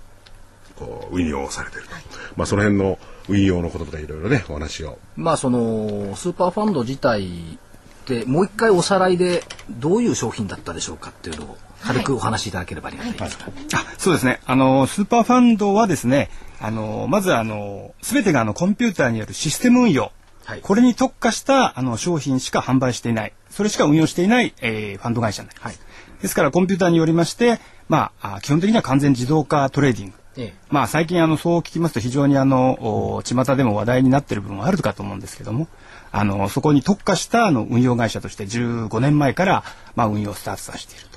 [0.76, 1.90] こう、運用をされてると。
[2.36, 2.98] まあ、その辺の
[3.30, 4.98] 運用のこととかいろいろね、お話を。
[5.16, 7.60] まあそのスーパーファンド自体
[8.04, 13.38] ってもう一回おさらいでどういう商品だったでしょうかっていうのを軽くお話しいただければありがたいです。
[13.74, 14.40] あそうですね。
[14.46, 20.12] あの、スーパーファンドはですね、あの、まずあの、すべてがあの、コンピューターによるシステム運用。
[20.46, 25.80] はいこれに特化したあの商品しか販売していない、それしか運用していない、えーファンド会社になります。
[26.22, 30.14] ですからコンピューターによりまして、まあ、あ基本的には完全自動化トレーディング。
[30.36, 35.68] ええまあ最近あのそう聞きますと非常にあのお巷でも話題になっている部分はあるかと思うんですけども
[36.12, 39.64] あのそこに特化したあの運用会社として15年前から
[39.96, 41.13] まあ運用をスタートさせていると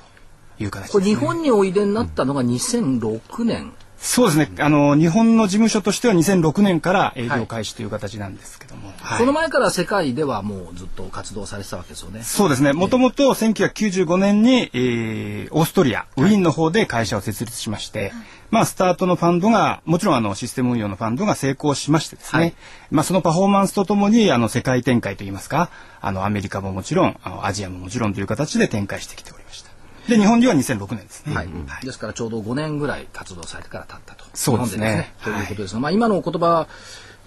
[0.59, 0.91] いう形ね。
[0.91, 3.73] これ日本においでになったのが2006年。
[3.97, 4.51] そうですね。
[4.59, 12.21] あの日本の事務所としては2006年から営業開始という形なんですけども、はいこの前から世界ではもうずっと活動されてたわけですよね。
[12.23, 12.73] そうですね。
[12.73, 18.11] もともと1995年に、えーオーストリア、ウィーンの方で会社を設立しまして、
[18.49, 22.53] まあ、スタートのファンドが、もちろんあの、システム運用のファンドが成功しましてですね、はい
[22.91, 25.69] まあ、そのパフォーマンスとともに、あの、世界展開といいますか、
[26.01, 29.76] あの、アメリカももちろん、あのアジアももちろんという形で展開してきておりました。
[30.07, 31.35] で、日本には2006年ですね。
[31.35, 31.49] はい、
[31.83, 34.25] ですからちょうど5年ぐらい活動されてから経ったと。
[34.33, 35.13] そうですね。
[35.19, 36.67] 日本ということですが、まあ今のお言葉、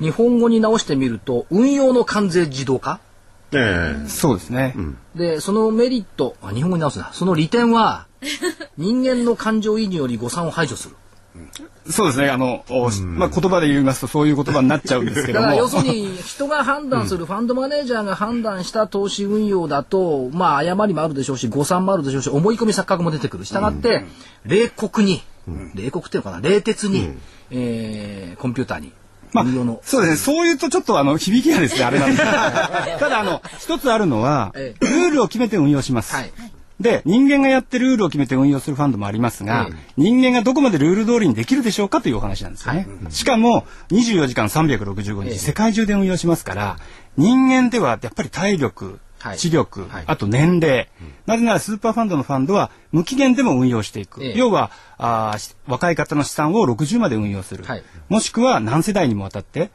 [0.00, 3.00] 日本語に直してみると、運用の完全自動化？
[3.52, 4.08] ええ。
[4.08, 4.74] そうですね。
[5.14, 8.06] で、そのメリット、あ日本語に直すな、その利点は、
[8.78, 10.96] 人間の感情移入より誤算を排除する。
[11.88, 12.28] そうですね。
[12.28, 15.46] あの、おまあ、言葉で言いますとそういう言葉になっちゃうんですけども。
[15.46, 23.44] だから要するに人が判断する、ファンドマネージャーが判断した投資運用だと、まあ誤りもあるでしょうし、誤算もあるでしょうし、思い込み錯覚も出てくる。
[23.44, 24.04] したがって、
[24.44, 25.22] 冷酷に、
[25.74, 27.14] 冷酷っていうのかな、冷徹に、
[27.50, 28.92] えーコンピューターに、
[29.32, 30.16] まあ運用の、そうですね。
[30.16, 32.32] そういうとちょっとあの響きがですね、あれなんですけど
[32.98, 36.14] ただあの、一つあるのは、えルールを決めて運用します。
[36.14, 36.32] はい。
[36.80, 42.88] で、人間がやってルールを決めて運用するファンドもありますが、え人間がどこまでルール通りにできるでしょうかというお話なんですよね。
[43.10, 45.38] しかも、24時間365日、ええ。
[45.38, 46.78] 世界中で運用しますから、
[47.16, 49.38] 人間ではやっぱり体力、はい。
[49.38, 50.04] 知力、はい。
[50.06, 50.88] あと年齢、
[51.26, 54.24] なぜならスーパーファンドのファンドは無期限でも運用していく。
[54.24, 54.38] ええ。
[54.38, 57.64] 要はあ若い方の資産を60まで運用する。
[57.64, 57.82] はい。
[58.08, 59.70] もしくは何世代にもわたって、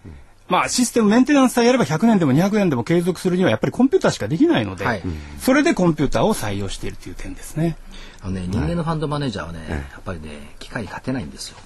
[0.48, 5.02] まあシステムメンテナンスさえやれば100年でも200年でも継続するにはやっぱりコンピューターしかできないので、はい
[5.40, 7.78] それでコンピューターを採用しているという点ですね。
[8.22, 9.60] あのね、人間のファンドマネージャーはね、
[9.92, 11.58] やっぱりね、機械に勝てないんですよ。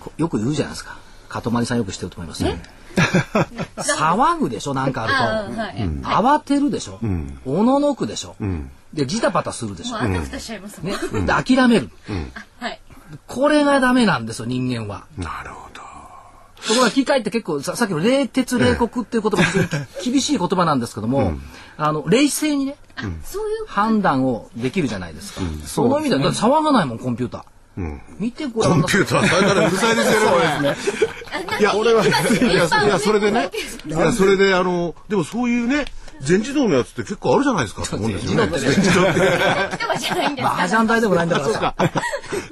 [0.00, 0.98] こよく言うじゃないですか。
[1.28, 2.60] かとまりさんよく知ってると思いますね。
[3.76, 5.60] 騒ぐでしょ、なんかあると。
[5.60, 6.98] はい慌てるでしょ。
[7.46, 8.36] おののくでしょ。
[8.92, 9.98] で、ジタパタするでしょ。
[10.00, 11.90] もうで諦める。
[12.58, 12.80] はい。
[13.26, 15.04] これがダメなんですよ、人間は。
[15.16, 15.81] なるほど。
[16.66, 19.68] ところが機械って結構ささっきの冷徹冷酷っていう言葉非常に
[20.12, 21.34] 厳しい言葉なんですけども、
[21.76, 22.76] あの冷静にね
[23.24, 25.40] そういう判断をできるじゃないですか。
[25.66, 27.42] その意味では騒がないもんコンピューター。
[28.18, 30.76] 見てごらんなさいコンピューター大からうるさいですよね。
[31.58, 32.20] いや、俺は、いや、
[32.52, 33.50] いや、それでね、
[33.86, 35.86] いや、それで、あの、でもそういうね、
[36.22, 38.58] 全自動のやつって結構あるじゃないですかと思うんですよね。
[38.58, 40.42] 全自動って。
[40.42, 41.74] 麻雀台でもないんだからさ。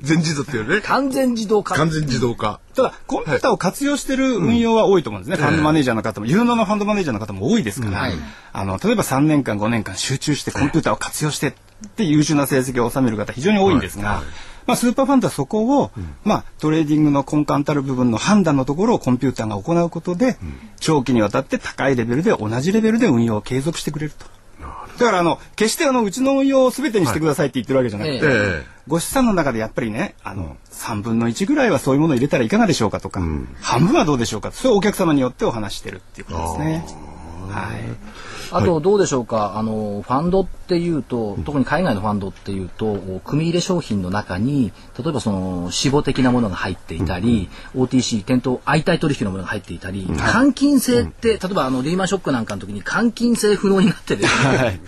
[0.02, 0.80] 全自動っていうね。
[0.80, 1.74] 完全自動化。
[1.74, 2.60] 完全自動化。
[2.74, 5.36] ただ、コンピューターを活用してる運用は多いと思うんですね。
[5.36, 8.10] ファンドマネージャーの方も、有能なファンドマネージャーの方も多いですから、
[8.52, 11.52] あの、例えば3年間、5年間集中してコンピューターを活用してっ
[11.96, 14.22] て優秀な成績を収める方非常に多いんですが、
[14.66, 15.90] まあ、スーパーファンドはそこを、
[16.24, 20.36] まあ、トレーディングの根幹たる部分の判断のところをコンピューターが行うことで、
[20.78, 24.26] 長期にわたって高いレベルで同じレベルで運用を継続してくれると。
[24.98, 28.66] だからあの決してあのうちの運用を全てにしてくださいって言ってるわけじゃなくて、ええ。
[28.86, 33.22] ご資産の中でやっぱりねあの、3分の1ぐらいはそういうものを入れたらいかがでしょうかとか、
[33.62, 36.84] 半分はどうでしょうかそれをお客様によってお話してるっていうことですね。
[37.48, 54.80] はいあとどうでしょうか、あのファンドっていうと、特に海外のファンドっていうと、組入れ商品の中に、例えばその死亡的なものが入っていたり、OTC 店頭相対取引のものが入っていたり、換金性って、例えばあのリーマンショックなんかの時に換金性不能になってですね、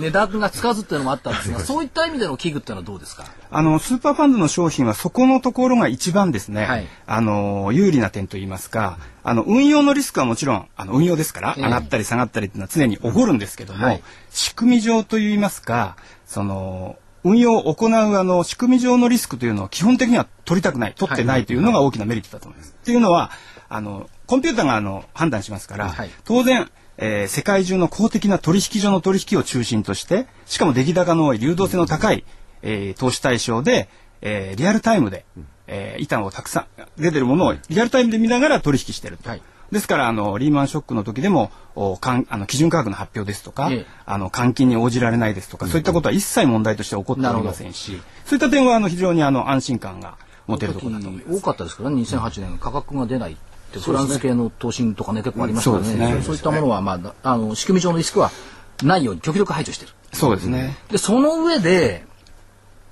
[0.00, 3.24] 値段がつかずっていうのもあったんですが、そういった意味での器具っていうのはどうですか？
[3.50, 6.86] あのスーパーファンドの商品はそこのところが一番ですね、はい。
[7.06, 11.64] あの有利な点といいますかあの運用のリスクはもちろんあの運用ですから、ええ。
[11.64, 14.02] 上がったり下がったりっていうのは常に起こるんですけども、はい。
[14.30, 21.44] 仕組み上といいますかその運用を行うあの仕組み上のリスクというのは基本的には取りたくない取ってない。
[21.44, 22.74] というのが大きなメリットだと思います。
[22.80, 23.30] っていうのは
[23.68, 26.10] あのコンピューターがあの判断しますから、はい。
[26.24, 32.24] 当然えー世界中の公的な取引所の取引を中心としてしかも出来高の多い流動性の高い、
[32.62, 33.88] えー投資対象で、
[34.20, 35.24] えーリアルタイムで、
[35.66, 36.66] えー、板をたくさん
[37.00, 39.28] 出てるものをリアルタイムで見ながら取引してると。
[39.28, 39.42] はい。
[39.72, 43.86] ですからあのリーマンショックの時でもおかんあの基準価格の発表ですとか、ええ。
[44.04, 51.38] あの換金に応じられないですとか、そういったことは一切問題として起こっておりませんしそういった点はあの非常にあの安心感が持てるところだと思います。
[51.38, 53.36] 多かったですからね、2008年価格が出ない
[53.78, 56.22] フランス系の投信とかね結構ありましたからね,、そうですね。
[56.22, 58.30] そういったものは、まあ、あの仕組み上のリスクは
[58.82, 59.92] ないように極力排除してる。
[60.12, 60.76] そうですね。
[60.90, 62.04] でその上で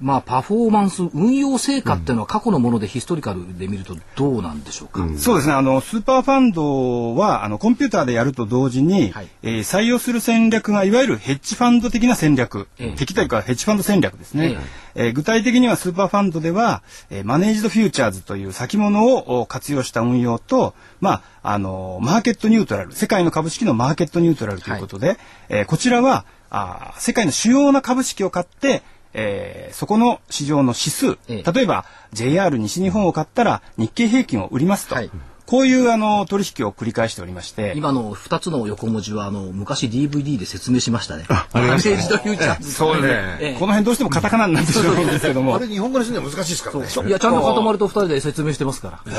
[0.01, 5.55] まあパフォーマンス運用成果っていうのは過去のもので historical で見るとどうなんでしょうか、そうですね。
[5.55, 9.29] あの、スーパーファンドは、あの、コンピューターでやると同時に、はい。
[9.43, 12.97] えー採用する戦略が、いわゆるヘッジファンド的な戦略、ええ。
[12.97, 14.57] 敵というかヘッジファンド戦略ですね。
[14.95, 25.17] えー具体的にはスーパーファンドでは、えー managed futures という先物をお活用した運用と、まあ、あの、マーケットニュートラル、世界の株式のマーケットニュートラルということで、
[25.49, 28.83] えーこちらは、あー世界の主要な株式を買って、
[29.14, 35.11] えーそこの市場の指数、ええ例えば JR 西日本を買ったら日経平均を売りますと、はい
[35.49, 41.25] こういうあの取引を繰り返しておりまして、今の2つの横文字はあの昔 DVD で説明しましたね。
[41.31, 41.88] ありました。
[41.88, 42.71] メッセージとフューチャーズ。
[42.71, 43.09] そうね、
[43.40, 47.09] ええこの辺どうしてもカタカナになってしまうんですけどもあれ日本語にするのは難しいですからね。
[47.09, 49.12] いやちゃんと塊と2人で説明してますから。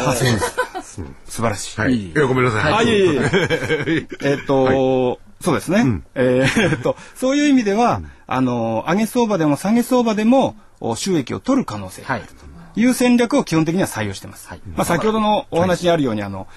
[0.84, 1.82] 素晴らしい。
[1.82, 1.96] はい。
[1.96, 2.74] いや、ごめんなさい。
[2.74, 4.08] あ、いえいえいえ。
[4.22, 6.02] えっと、そうですね。
[6.16, 14.48] えーっと、そういう意味では、あの、上げ相場でも下げ相場でも、お収益を取る可能性があるという戦略を基本的には採用してます。
[14.48, 14.62] はい。
[14.76, 16.48] まあ、先ほどのお話にあるように、あの、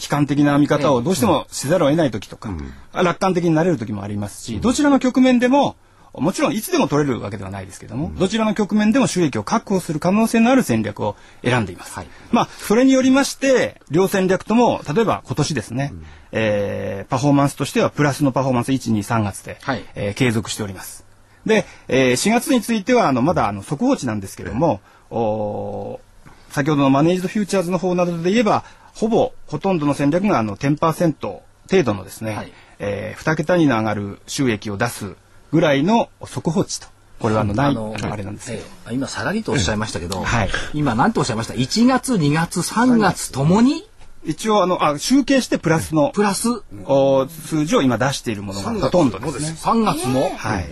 [0.00, 2.50] 悲観的な見方をどうしてもせざるを得ない時とか、
[2.92, 5.76] 楽観的になれる時もありますし、どちらの局面でも、
[6.14, 11.94] もちろんいつでも取れるわけではないですけども、どちらの局面でも収益を確保する可能性のある戦略を選んでいます。
[11.94, 12.06] はい。
[12.32, 15.92] まあ、それによりまして、両戦略とも、例えば今年ですね、
[16.32, 19.84] えーパフォーマンスとしてはプラスのパフォーマンス1、2、3月で、はい。
[19.94, 21.04] えー継続しております。
[21.46, 26.08] で、えー4月については、あの、まだあの速報値なんですけども、おー
[26.50, 31.12] 先ほどのマネージドフューチャーズの方などで言えば、ほぼ、ほとんどの戦略があの10%
[31.70, 32.52] 程度のですね、はい。
[32.78, 35.14] えー、2桁に上がる収益を出す
[35.50, 36.88] ぐらいの速報値と。
[37.18, 38.62] これはあの、ない、あのあれなんですけど。
[38.62, 43.88] ええ今さらりとおっしゃいましたけど、はい今何とおっしゃいました ?1 月、2月、3月ともに？
[44.24, 46.48] 一応あの、あ、集計してプラスのプラス？
[46.86, 49.56] お数字を今出しているものがほとんどですね。
[49.60, 50.66] 3月も、はい。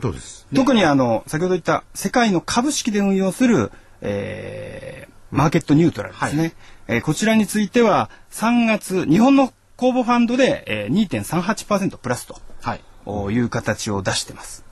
[0.00, 0.46] どうです？
[0.54, 6.52] 特にあの、先ほど言った世界の株式で運用する、えーマーケットニュートラルですね。
[6.86, 12.80] えーこちらについては、3月、日本の公募ファンドで、えー、2.38%プラスとはい。
[13.06, 14.64] おいう形を出してます。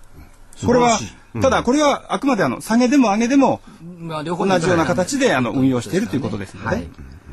[0.64, 0.99] これは、
[1.40, 6.88] ただこれはあくまであの、下げでも上げでも、同じような形であの運用しているということですので、はい。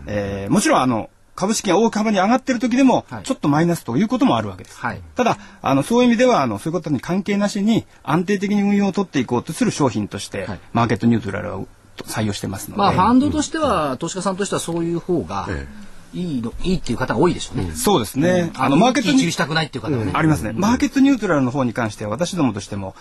[0.08, 3.24] えーもちろんあの株式が大幅に上がっている時でもはい。
[3.24, 4.78] ちょっとマイナスということもあるわけです。
[4.78, 5.02] はい。
[5.16, 10.60] ただあのそういう意味ではあのそういうことに関係なしに安定的に運用を取っていこうとする商品として、はい。
[10.74, 11.68] マーケットニュートラルを
[12.06, 15.68] 採用してますので、まあ、ファンドとしては、投資家さんとしてはそういう方が、え
[16.14, 17.72] いいのいいっていう方が多いでしょうね。
[17.74, 18.52] そうですね。
[18.56, 20.12] あのマーケットにしたくないっていう方がね。
[20.14, 20.54] ありますね。
[20.54, 22.96] マーケットニュートラルの方に関しては私どもとしても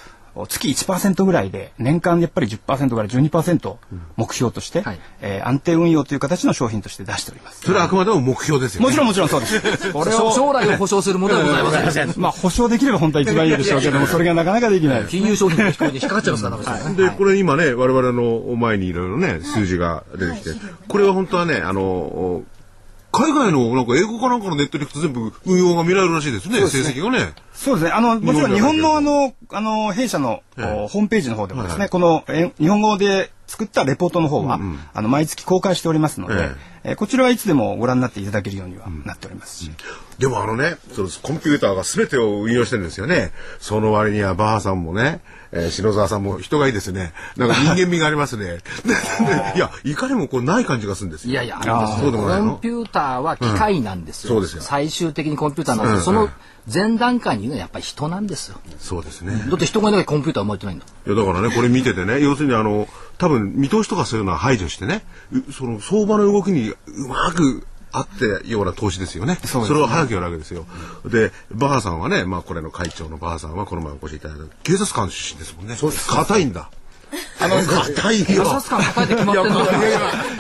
[0.47, 3.77] 月1%ぐらいで年間やっぱり10%から12%
[4.17, 7.63] 目標として、はいえー安定運用という形の商品として出しております。
[7.63, 8.87] それはあくまでも目標ですよね。
[8.87, 9.61] もちろんもちろんそうです。
[9.93, 12.13] これを将来を保証するものではございません。
[12.17, 15.11] まあ保証できれば本当は一番いいでしょうけどもそれがなかなかできないです。
[15.11, 16.93] 金融商品の人に引っかかっちゃいますから。
[16.93, 20.51] で、これ今ね、我々の前にいろいろね、数字が出てきて、
[20.89, 22.43] これは本当はね、あの、
[23.11, 27.33] 海外のなんか英語かなんかのネットに行くと全部運用が見られるらしいですね、成績がね。
[27.55, 27.91] そうですね。
[27.91, 34.61] あの、もちろん日日本のあの、あの、弊社の、ええおホームページの方でもですね、はいこのえ日本語で作ったレポートの方は、
[34.93, 36.39] あの、毎月公開しておりますので、え
[36.85, 39.71] えーこちらはいつでもご覧になっていただけるようにはなっておりますし。
[40.19, 43.33] でもあのね、そのコンピューターが全てを運用してるんですよね。
[43.59, 45.21] その割にはバーさんもね、
[45.53, 47.13] えー篠沢さんも人がいいですね。
[47.37, 48.59] なんか人間味がありますね。
[49.57, 51.31] いや、いかにもこうない感じがするんですよ。
[51.31, 52.53] いやいや、あそうでもないの？
[52.53, 54.35] コンピューターは機械なんですよ。
[54.37, 56.29] うんそうですよ最終的にコンピューターなんで、うんその
[56.73, 58.61] 前段階にいるのはやっぱり人なんですよ。
[58.79, 59.47] そうですね。
[59.49, 60.85] だって人がいなきゃコンピューター生まれてないんだ。
[61.07, 66.77] いやだからねこれ見ててね要するにあの多分見通しとかそういうのは排除してねうその相場の動きにう
[67.09, 69.39] まく合ってような投資ですよね。
[69.45, 69.69] そね。
[69.69, 70.67] れを早くやるわけですよ。
[71.07, 74.45] でバーさんはねまあこれの会長のバーさんはこの前お越しいただいた。
[74.63, 75.75] 警察官出身ですもんね。
[75.77, 76.09] そうです。
[76.09, 76.71] 硬いんだ。
[77.41, 78.27] あの硬いよ。
[78.27, 79.89] 警察官抱えて決まってんのいや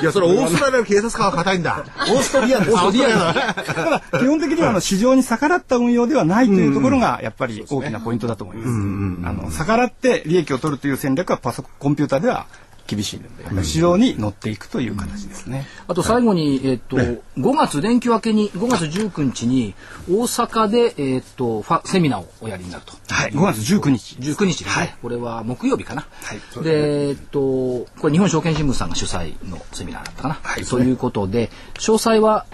[0.03, 2.75] いやそれオーストラリアの警察官は硬いんだオーストリアンです。
[2.75, 8.69] オーストリアただ、基本的にはあの市場に逆らった運用ではないというところが、やっぱり大きなポイントだと思います。
[8.69, 12.47] あの、逆らって利益を取るという戦略はパソコン、コンピューターでは
[12.89, 15.67] 厳しいので、市場に乗っていくという形ですね。
[15.87, 17.21] あと最後に、えっと、5
[17.55, 19.75] 月連休明けに、5月19日に、
[20.11, 22.95] 大阪で、えっと、ファセミナーをおやりになると。
[23.13, 24.17] はい、5月19日。
[24.17, 24.97] 19日ですね。
[25.03, 26.07] これは木曜日かな。
[26.23, 30.65] はいで、えっと、これ日本証券新聞さんが主催のセミナーだったかな。
[30.65, 32.47] ということで、詳細は、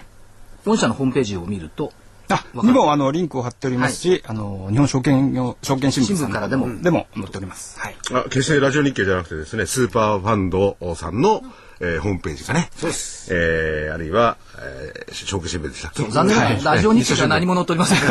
[0.66, 1.92] 御社のホームページを見ると、
[2.28, 2.62] あ、わかる。
[2.68, 6.82] にもあのリンクを貼っておりますし、あの日本証券用証券新聞からでも。
[6.82, 7.78] でも載っております。
[7.78, 7.96] はい。
[8.12, 11.42] あ決してラジオ日経じゃなくてですねスーパーファンドさんの、
[11.80, 12.70] えーホームページかね。
[12.76, 16.02] そうです、えーあるいは、えー、証券新聞でしたっけ？
[16.04, 17.98] 残念ながらラジオ日経じゃ何も載っておりません。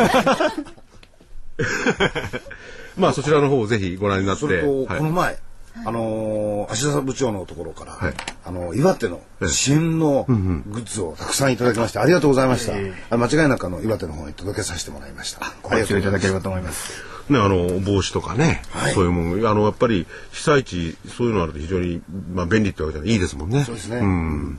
[2.96, 4.40] まあそちらの方をぜひご覧になって。
[4.42, 4.98] それと、はい。
[4.98, 5.38] この前、
[5.84, 8.14] あのー足田部長のところから、はい。
[8.44, 12.74] あの岩手の旬のグッズをたくさんいただきまして、ありがとうございました。
[13.14, 15.40] あ間違いなくあの岩手の方に届けさせてもらいました。
[15.62, 17.02] ご活用いただければと思います。
[17.28, 18.94] ね、あの帽子とかね、はい。
[18.94, 23.64] そういうものあのやっぱり被災地そういうのあると非常に、まあ、便利ってわけじゃないいいですもんね。
[23.64, 24.00] そうですね。
[24.00, 24.58] ん。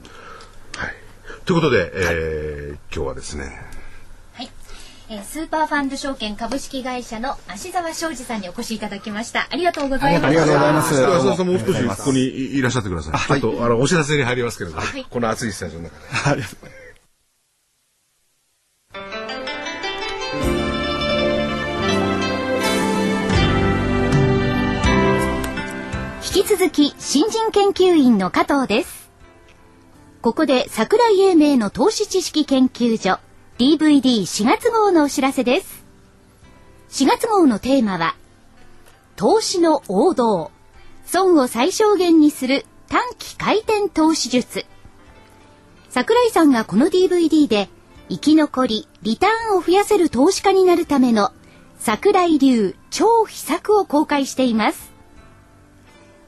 [0.75, 0.93] はい、
[1.45, 3.53] ということで、えー今日はですねはい、
[5.07, 9.47] えースーパーファンド証券株式会社の芦沢昌司さんにお越しいただきました。
[9.51, 10.95] ありがとうございまありがとうございます。
[10.95, 13.39] 浅田さんもう少しここにいいらっしゃってください。
[13.39, 14.57] ちょっとあのお知らせに入ります。
[14.57, 16.05] けれども、この暑いスタジオの中で。
[16.31, 16.79] ありがとうございま
[26.23, 26.37] す。
[26.37, 29.11] 引き続き新人研究員の加藤です。
[30.21, 33.19] ここで桜井英明の投資知識研究所
[33.57, 35.85] DVD4 月号のお知らせです。
[36.89, 38.17] 4月号のテーマは
[39.15, 40.51] 投資の王道。
[41.05, 44.65] 損を最小限にする短期回転投資術。
[45.89, 47.69] 桜井さんがこの DVD で
[48.09, 51.31] 生き残りリターンを増やせる投資家になるための
[51.79, 54.91] 桜井流超秘策を公開しています。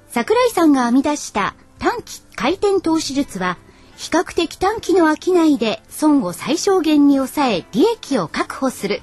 [0.08, 3.58] 桜井さんが編み出した短期回転投資術は
[3.97, 9.01] 比較的短期の商いで損を最小限に抑え利益を確保する。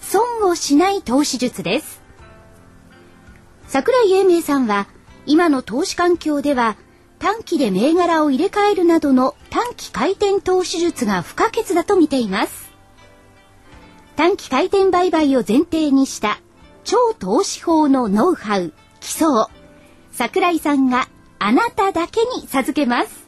[0.00, 2.00] 損をしない投資術です。
[3.66, 4.86] 桜井英明さんは
[5.26, 6.76] 今の投資環境では
[7.18, 12.70] 短期で銘柄を入れ替えるなどの短期回転投資術が不可欠だと見ています。
[14.14, 16.40] 短期回転売買を前提にした
[16.84, 19.50] 超投資法のノウハウ基礎を
[20.12, 21.08] 桜井さんが
[21.40, 23.19] あなただけに授けます。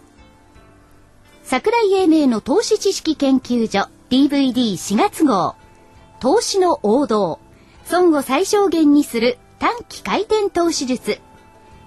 [1.45, 5.57] 桜井英明の投資知識研究所 DVD4 月号。
[6.21, 7.41] 投資の王道。
[7.85, 11.19] 損を最小限にする短期回転投資術。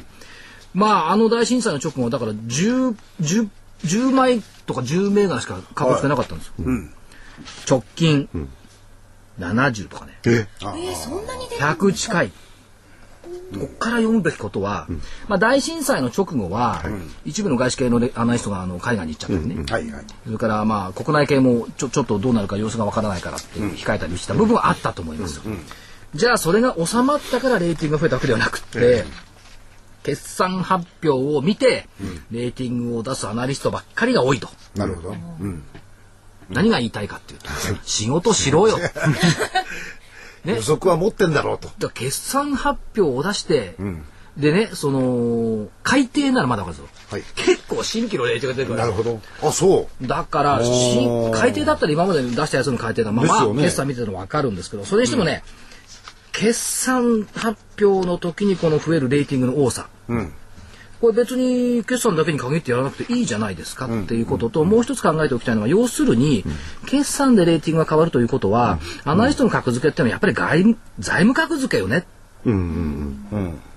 [0.74, 3.50] まあ、あの大震災の直後、だから10、10、
[3.86, 6.54] 10枚とか10銘柄しか株付けなかったんですよ。
[7.70, 8.28] 直近、
[9.40, 10.18] 70とかね。
[10.26, 10.48] え？
[10.62, 12.32] えー、そんなに出て100近い。
[13.52, 14.88] ここから読むべきことは、
[15.28, 16.84] まあ、大震災の直後は、
[17.26, 19.96] 一部の外資系のレアナリストがあの海外に行っちゃったりね。
[20.26, 25.44] それからまあ国内系もちょちょっとどうなるか様子がわからないからって控えたりした部分はあったと思いますよ。
[26.16, 29.06] じゃあそれが収まったからレーティングが増えたわけではなくって、
[30.04, 31.88] 決算発表を見て、
[32.30, 34.50] レーティングを出すアナリストばっかりが多いと。
[34.76, 35.16] なるほど。
[36.50, 37.50] 何が言いたいかっていうと、
[37.84, 38.78] 仕事しろよ。
[40.44, 41.90] ね予測は持ってんだろうと。
[41.90, 43.76] 決算発表を出して、
[44.38, 47.04] でね、その、改定ならまだわかるんですよ。
[47.12, 49.22] はい結構新規のレーティングが出てくるなるほど。
[49.48, 50.08] あ、そう。
[50.08, 53.12] だから、新改定だったら今まで出したやつの改定だ。
[53.12, 55.44] まあ、まね決算見てるのわかるんですけど、それにしてもね、
[56.32, 59.88] 決算発表の時にこの増えるレーティングの多さ。
[61.04, 66.46] これ別に決算だけに限ってやらなくていいじゃないですかっていうことと、もう一つ考えておきたいのは、要するに、
[66.86, 72.06] 決算でレーティングが変わるということは、アナリストの格付けっていうのはやっぱり外務財務格付けよね。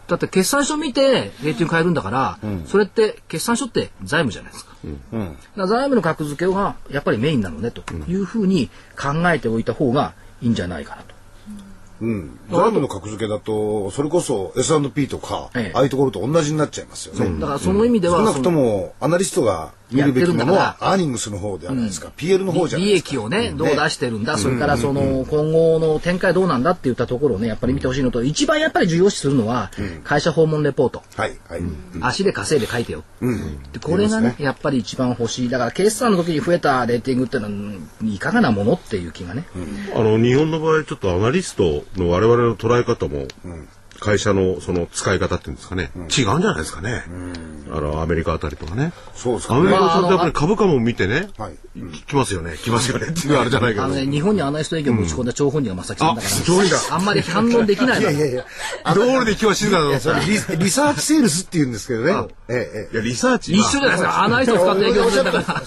[0.06, 4.76] だって決算書見てレーティング変えるんだから、それって決算書って財務じゃないですか。
[5.12, 11.15] だから財務の格付けがやっぱりメインなのねというふうに考えておいた方がいいんじゃないかなと。
[12.00, 12.38] うん。
[12.50, 17.40] 財務の格付けだと、それこそ S&P とか、ええああいうところと同じになっちゃいますよね。
[17.40, 22.12] だからその意味では、少なくとも、アナリストが見るべきものはやってるんだ、からアーニングスの方ではないですか。
[22.16, 23.08] PL の方じゃない利ですか。
[23.10, 29.70] 益をね、どう出してるんだ、それからその今後の展開どうなんだって言ったところをね、やっぱり見てほしいのと、一番やっぱり重要視するのは、
[30.04, 31.02] 会社訪問レポート。
[31.16, 31.62] はい、はい。
[32.00, 33.04] 足で稼いで書いてよ。
[33.20, 33.62] うん。
[33.72, 35.48] でこれがねやっぱり一番欲しい。
[35.48, 37.54] だから決算の時に増えたレーティングっていうのは
[38.00, 39.44] うん、いかがなものっていう気がね。
[39.94, 43.26] あの日本の場合ちょっとアナリストの我々の捉え方も、
[43.98, 47.04] 会社のその使い方っていうんですかね、違うんじゃないですかね、
[47.70, 48.92] あのアメリカあたりとかね。
[49.14, 49.60] そうですかね。
[49.60, 51.54] アメリカさんってやっぱまあり株価も見てね、はい。
[52.06, 52.56] 来ますよね。
[52.56, 53.08] 来ますよね。
[53.08, 53.84] っていうあれじゃないけど。
[53.84, 56.28] あのね、日本にアナリスト営業を持ち込んだ張本人が正木さんだか
[56.88, 58.10] ら、あんまり反論できないの。
[58.10, 58.44] いやいや。
[58.94, 60.00] 道路で今日は静かなの？
[60.00, 62.12] それリリサーチセールスって言うんですけどね。
[62.48, 62.94] ええ、ええ。
[62.94, 64.24] いやリサーチ一緒じゃないですか。
[64.24, 65.62] アナリストを使って営業するんだから。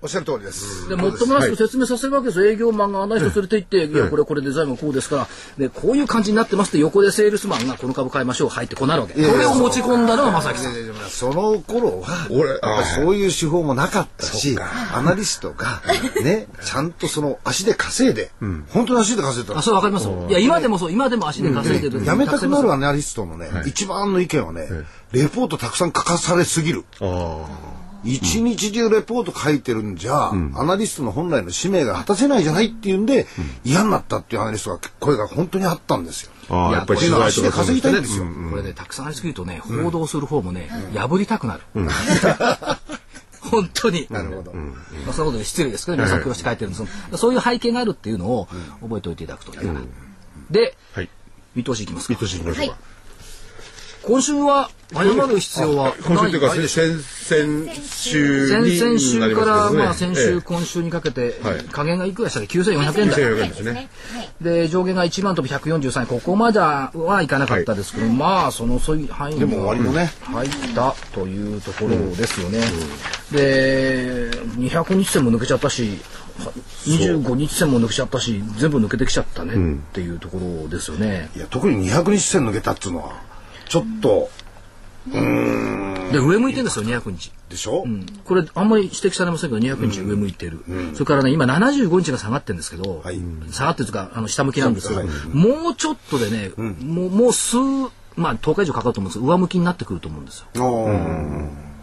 [0.00, 0.88] おっしゃる通りです。
[0.88, 2.46] で、もっともらしく説明させるわけですよ。
[2.46, 5.28] 営業マンがアナリスト連れて行って、いや、これこれデザインもこうですから、
[5.58, 9.14] で、こういう感じになってますって横でセールスマンがこの株買いましょう、入ってこうなるわけ。
[9.14, 10.74] これを持ち込んだのが正木さん。
[11.08, 12.60] その頃は、俺
[12.94, 14.56] そういう手法もなかったし、
[14.94, 15.82] アナリストが、
[16.22, 18.30] ね、ちゃんとその足で稼いで、
[18.68, 20.26] 本当に足で稼いでたあ、それわかりますよ。
[20.28, 22.04] いや、今でもそう、今でも足で稼いでる。
[22.04, 24.68] やめたくなるアナリストのね、一番の意見はね、
[25.10, 26.84] レポートたくさん書かされすぎる。
[27.00, 27.46] あ
[28.04, 33.26] 一日中レポート書いてるんじゃ、アナリストの本来の使命が果たせないじゃないっていうんで、
[33.64, 36.32] 嫌になったっていうアナリストが声が本当にあったんですよ。
[36.50, 38.24] ああやっぱりこういうのは足で取材とか稼ぎたいんですよ。
[38.50, 41.62] これね、たくさんありすぎるとね、報道する方もね、破りたくなる。
[43.40, 44.06] 本当に。
[44.10, 44.52] なるほど。
[44.52, 48.48] まあ、そのことで失礼ですけど、皆さん苦労して書いてるんですそういう背景があるっていうのを
[48.82, 49.80] 覚えておいていただくといいかな。
[50.50, 51.08] で、はい
[51.54, 52.18] 見通しいきますか見。
[52.18, 52.76] 通しいきましょうか、
[54.02, 63.20] 今週は謝る必要は今週というか先々週先に々週から、まあ、先週、ええ今週にかけてはい、加減がいくらでしたっけ ?9400 円台。
[63.20, 63.88] 9400円ですね
[64.40, 66.06] で、上限が1万飛び143円。
[66.06, 66.90] ここまでは
[67.22, 72.60] いかなかったですけど、まあ、その、そういう範囲にでも終わりもね入ったというところですよね。
[73.30, 75.98] で、200日線も抜けちゃったし、
[76.86, 81.30] 25日線も抜けちゃったし、全部抜けてきちゃったねっていうところですよね。
[81.36, 83.27] いや、特に200日線抜けたっていうのは、
[83.68, 84.30] ちょっと、
[86.12, 87.32] で、上向いてるんですよ、200日。
[87.48, 87.86] でしょ、
[88.26, 90.62] これあんまり指摘されませんけど200日上向いてる、
[90.92, 93.18] それからね今75日が下がってるんですけど、はい。
[93.50, 95.08] 下がってるというかあの下向きなんですけど、はい。
[95.32, 97.56] もうちょっとでね、もうもう数
[98.16, 100.46] まあ10日以上かかると思うんです上向きになってくると思うんですよ。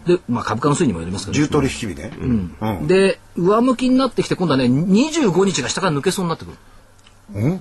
[0.06, 2.12] で、まあ、株価の推移にもよりますけど、重取引日ね。
[2.20, 2.86] うん。
[2.86, 6.52] で上向きになってきて今度はね25日が下から抜けそうになってく
[7.34, 7.60] る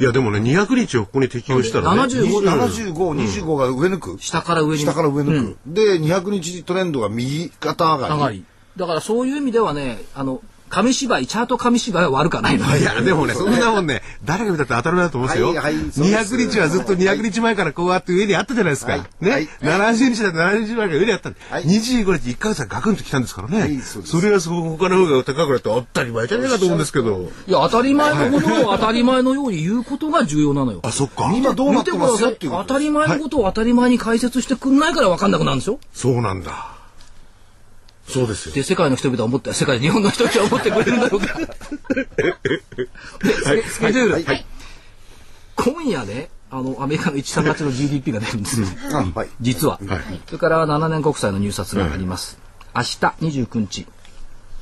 [0.00, 4.16] いやでもね200日をここに適用したらね75 75、25が上抜く。
[4.20, 5.58] 下から上に下から上抜く。
[5.66, 8.14] で、200日トレンドが右肩上がり。
[8.14, 8.44] 上がり
[8.76, 15.48] だからそういう意味ではねあの紙芝居チャート紙芝居は悪くはないのいや、でもね、そんなもんね、誰が見たって当たり前だと思うんですよ。
[15.48, 18.92] はいはいそうです200日はずっと200日前からこうやって上にあったじゃないですか。
[18.92, 23.60] はいね、はい70日だって70日前から上にあったんで、はい25日1ヶ月はガクンと来たんですからね。
[23.60, 27.30] はいそうですそれはそこ他の方が高くなって当たり前じゃねえかと思うんですけど。
[27.46, 30.80] いや、当たり前のことを当たり前のように言うことが重要なのよ。
[30.82, 31.32] あ、そっか。
[31.34, 35.78] 今どうなってますよっていう当たり前のことを当たり前に解説してくんないから分かんなくなるんですよ。
[35.92, 36.75] そうなんだ。
[38.08, 38.54] そうですよ。
[38.54, 41.38] で、世界の人々は思って、世界、日本の人々は思ってくれるんだろうか。
[43.22, 44.12] で、スケスケジュール。
[44.12, 44.46] はい
[45.56, 48.66] 今夜ね、あの、アメリカの1、3月の GDP が出るんですよ。
[48.92, 49.80] あはい実は。
[49.84, 52.38] はいそれから7年国債の入札があります。
[52.74, 52.88] 明日
[53.20, 53.86] 29日。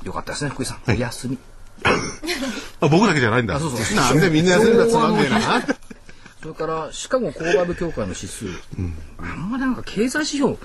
[0.04, 0.78] よかったですね、福井さん。
[0.86, 1.38] お休み。
[2.80, 3.56] あ僕だけじゃないんだ。
[3.56, 5.40] あそうそうなんでみんな休んだつまんねえな。
[6.40, 8.46] それからシカゴ購買部協会の指数、
[9.18, 10.56] あんまりなんか経済指標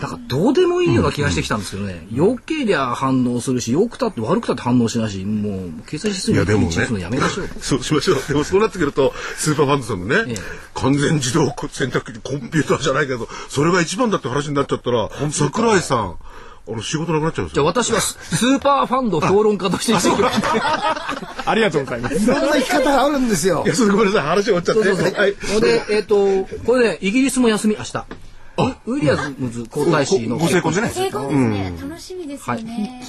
[0.00, 8.22] なんかどうでもいいような気がしてきたんですけどね、良けりゃ反応するし良くたって悪くたって反応しないしもう経済指数にいやでもね一致するのやめましょう そうしましょう。
[8.28, 16.14] でもそうなってくると、スーパーファンドさんのね、ええ完全自動選択機コンピューターじゃないけど、それが一番だって話になっちゃったら、桜井さん、
[16.68, 17.62] あの仕事なくなっちゃうんですよ。
[17.64, 20.60] じゃあ私はススーパーファンド評論家として生きて
[21.46, 22.16] ありがとうございます。
[22.16, 24.84] いろんな生き方があるんですよいや、それごめんなさい、話終わっちゃって。
[24.84, 25.14] そうそうそう。
[25.14, 25.34] はい。
[25.34, 28.04] ほんで、えっ、と、これね、イギリスも休み、明日。
[28.86, 30.88] ウウィリアムズ皇太子のご成婚でね。
[30.88, 31.72] 成功ですね。
[31.80, 33.02] 楽しみですよね。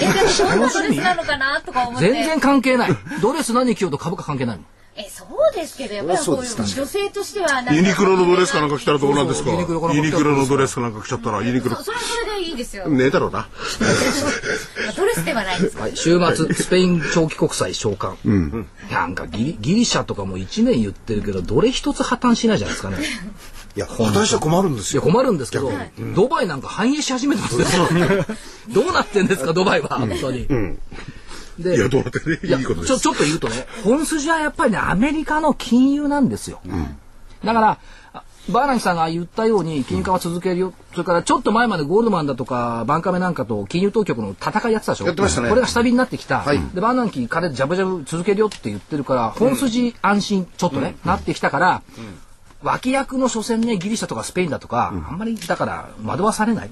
[0.00, 2.10] でもどんなドレスなのかなとか思って。
[2.12, 2.90] 全然関係ない。
[3.20, 4.66] ドレス何着ようと株価関係ないもん。
[4.98, 9.50] え、そうですけど、やっぱりこういう女性としてはなんかユニクロのドレスかなんか着たらどうなんですか？
[9.50, 11.82] ユニクロのドレスかなんか着ちゃったら、ユニクロそ。
[11.84, 12.88] それはそれでいいですよ。
[12.88, 13.46] ねえだろうな。
[14.96, 15.76] ドレスではないです。
[15.76, 18.16] はい、週末、スペイン長期国債償還。
[18.90, 22.96] なんかギリギリシャとかも1年言ってるけど、どれ一つ破綻しないじゃないですかね。
[23.76, 25.70] いや私は困るんですいやよ困るんですけど、
[26.14, 27.86] ドバイなんか繁栄し始めてますよ。
[28.72, 30.48] どうなってんですか、ドバイは、本当に。
[31.58, 32.92] でいや、どうなってね、いやいいことです。
[32.94, 36.60] ちょちょっと言うとね本筋はやっぱりねアメリカの金融なんですよ、
[37.44, 37.78] だから
[38.14, 45.06] あバーナンキさんが言ったように金融緩和続けるよ、それからちょっと前までゴールドマンだとかバンカメなんかと金融当局の戦いやってたでしょ。
[45.06, 45.48] やってましたね。
[45.48, 46.60] これが下火になってきた、はい。
[46.74, 51.82] でバーナンキ彼ジャブジャブ続けるよって言ってるから本筋安心ちょっとね、なってきたから、
[52.66, 56.70] 脇役の所詮ねギリシャとかスペインだとか、あんまりだから惑わされない、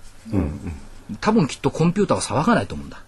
[1.21, 2.99] 多分きっとコンピューターは騒がないと思うんだ、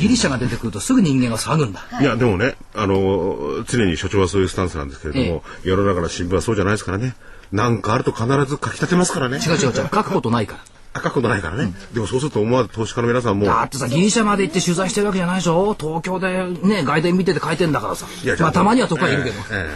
[0.00, 7.14] ギリシャが出てくるとすぐ人間は騒ぐんだ、いや、でもね、あの、常に所長はそういうスタンスなんですけれども、世の中の新聞はそうじゃないですからね。
[7.52, 9.38] なんかあると必ず書き立てますからね。
[9.38, 9.72] 違う違う違う。
[9.72, 10.60] 書くことないから。
[10.92, 11.72] 赤くことないからね。
[11.92, 15.76] でもそうすると思わず投資家の皆さんも、だってさギリシャまで行って取材してるわけじゃないでしょ。
[15.78, 18.06] 東京でね外伝見てて書いてんだからさ。
[18.24, 19.68] いやまあたまにはとかいるけど、え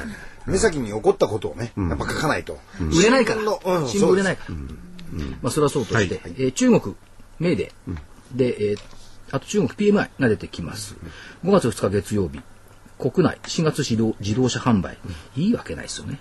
[0.46, 2.58] 目先に起こったことをねやっぱ書かないと。
[2.80, 3.40] 売れないから。
[3.86, 4.54] 新聞売れないから、
[5.42, 6.94] まあそれはそうとして、えー中国
[7.38, 8.78] メーデーで、えー
[9.30, 10.96] あと中国 PMI が出てきます。
[11.44, 12.40] 5月2日月曜日
[12.98, 14.96] 国内4月自動自動車販売、
[15.36, 16.20] いいわけないですよね、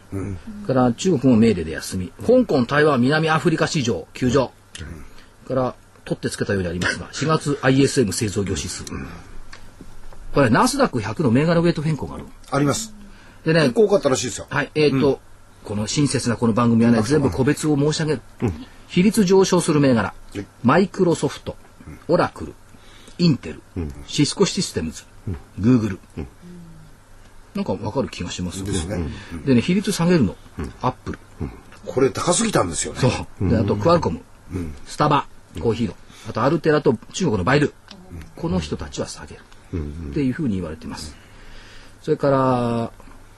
[0.66, 2.12] から中国もメーデーで休み。
[2.26, 4.52] 香港台湾南アフリカ市場休場、
[5.48, 8.86] から取ってつけたようにありますが4月 ISM 製造業指数、
[10.34, 12.26] これナスダック100の銘柄ウェイト変更がある。
[12.52, 12.96] あります
[13.46, 14.48] でね結構多かったらしいですよ。
[14.50, 15.20] はい、えっ、と、
[15.64, 18.22] この親切なこの番組はね、全部個別を申し上げる。
[18.88, 20.14] 比率上昇する銘柄、
[20.64, 21.56] マイクロソフト、
[22.08, 22.54] オラクル、
[23.18, 23.62] インテル、
[24.06, 25.04] シスコシステムズ、
[25.58, 26.00] グーグル。
[27.56, 29.08] なんかわかる気がしますよですね。
[29.46, 30.36] でね、比率下げるの、
[30.82, 31.20] アップル。
[31.86, 33.00] これ高すぎたんですよね。
[33.00, 33.08] そ
[33.42, 33.50] う。
[33.50, 34.22] で、あと、クアルコム、
[34.86, 35.28] スタバ、
[35.60, 35.96] コーヒーの、
[36.30, 37.74] あと、アルテラと中国のバイル。
[38.36, 39.42] この人たちは下げる。
[40.12, 41.16] っていうふうに言われています。
[42.02, 42.92] それから、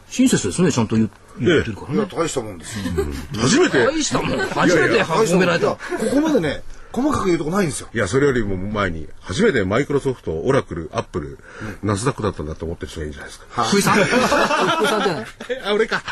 [0.10, 1.95] 親切ですね、ちゃんと言言ってるからね。
[1.95, 2.93] いや大したもんですよ
[3.38, 4.38] 初めて、大したもん。
[4.39, 5.68] 初めて褒められた。
[5.72, 5.78] こ
[6.14, 6.62] こまでね
[6.95, 11.39] 細かく言うとこないんですよいや、それよりも前に、初めてマイクロソフト、オラクル、アップル、
[11.84, 13.64] ナスダックだったんだと思ってる人がいいんじゃないですか。
[13.66, 15.26] 福井さん福井さんじゃない。
[15.66, 16.03] あ、俺か。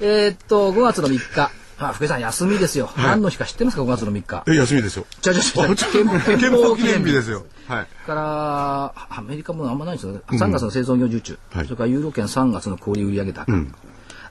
[0.00, 1.63] えーっと、5月の3日。
[1.90, 2.90] あ、福井さん休みですよ。
[2.96, 4.44] 何の日か知ってますか ?5 月の3日。
[4.46, 5.06] え、休みですよ。
[5.20, 7.44] じゃじゃじゃあ憲法憲法記念日ですよ。
[7.68, 7.86] はい。
[8.06, 10.20] から、アメリカもあんまないんですよね。
[10.28, 11.38] 3月の製造業受注。
[11.52, 13.52] はいそれからユーロ圏3月の小売売上高。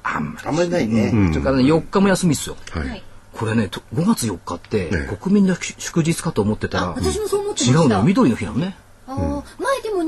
[0.04, 0.48] あんまり。
[0.48, 2.58] あんまりないねそれからね、4日も休みっすよ。
[2.72, 3.04] はい。
[3.34, 8.04] これね、と5月4日ってね国民の祝日かと思ってたら、私もそう思ってました違うのよ。
[8.04, 8.78] 緑の日なのね。
[9.08, 10.06] あー前でも29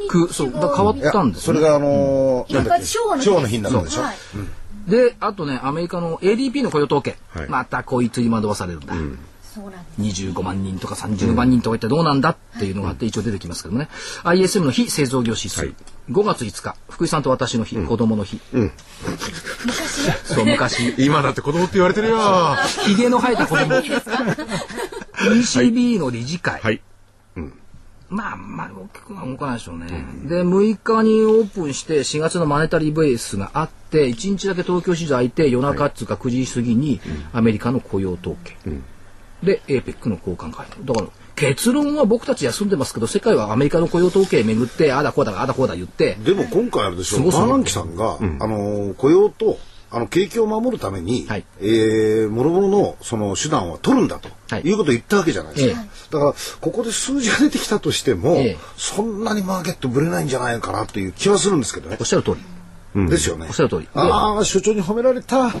[0.00, 4.16] 日くそう、だ変わったんですよそれがあのー昭和の日昭和の日になるんでしょはい
[4.88, 7.16] で、あとね、アメリカの ADP の雇用統計。
[7.30, 7.48] はい。
[7.48, 8.94] またこいつに惑わされるんだ。
[9.58, 10.22] そうなんです。
[10.22, 13.88] 25万人とか30万人とか言ってどうなんだっていうのがあって一応出てきますけどもね、
[14.24, 15.74] ISM の非製造業指数、はい。
[16.10, 16.76] 5月5日。
[16.88, 18.40] 福井さんと私の日、子供の日、
[20.24, 20.94] そう昔。
[21.04, 22.16] 今だって子供って言われてるよ。
[22.18, 23.74] はひげの生えた子供。
[25.18, 26.80] ECB の理事会、い。
[28.10, 29.86] まあ、まあ、大きくは動かないでしょうね。
[30.24, 37.00] で、6日にオープンして、4月のマネタリーベースがあって、1日だけ東京市場開いて、夜中っつうか9時過ぎに、
[37.32, 38.56] アメリカの雇用統計。
[39.42, 40.66] で、APEC の交換会。
[40.84, 49.58] だから、結論は僕たち休んでますけど、世界はアメリカの雇用統計めぐって、ああだこうだ、ああだこうだ言って、でも今回あれでしょうバーナンキさんが、あの雇用と
[49.90, 51.44] あの景気を守るために、はい。
[51.60, 54.62] えー、諸々のその手段は取るんだと、はい。
[54.62, 58.56] い、うことを言ったわけじゃないですか、えだからここで数字が出てきたとしても、ええ。
[58.76, 61.96] そんなにマーケットぶれないんじゃないかなっていう気はするんですけどね。
[61.98, 62.34] おっ、しゃる通
[62.94, 63.08] り。
[63.08, 63.46] ですよね。
[63.48, 63.82] おっしゃる通り。
[63.82, 65.52] でああ所長に褒められた。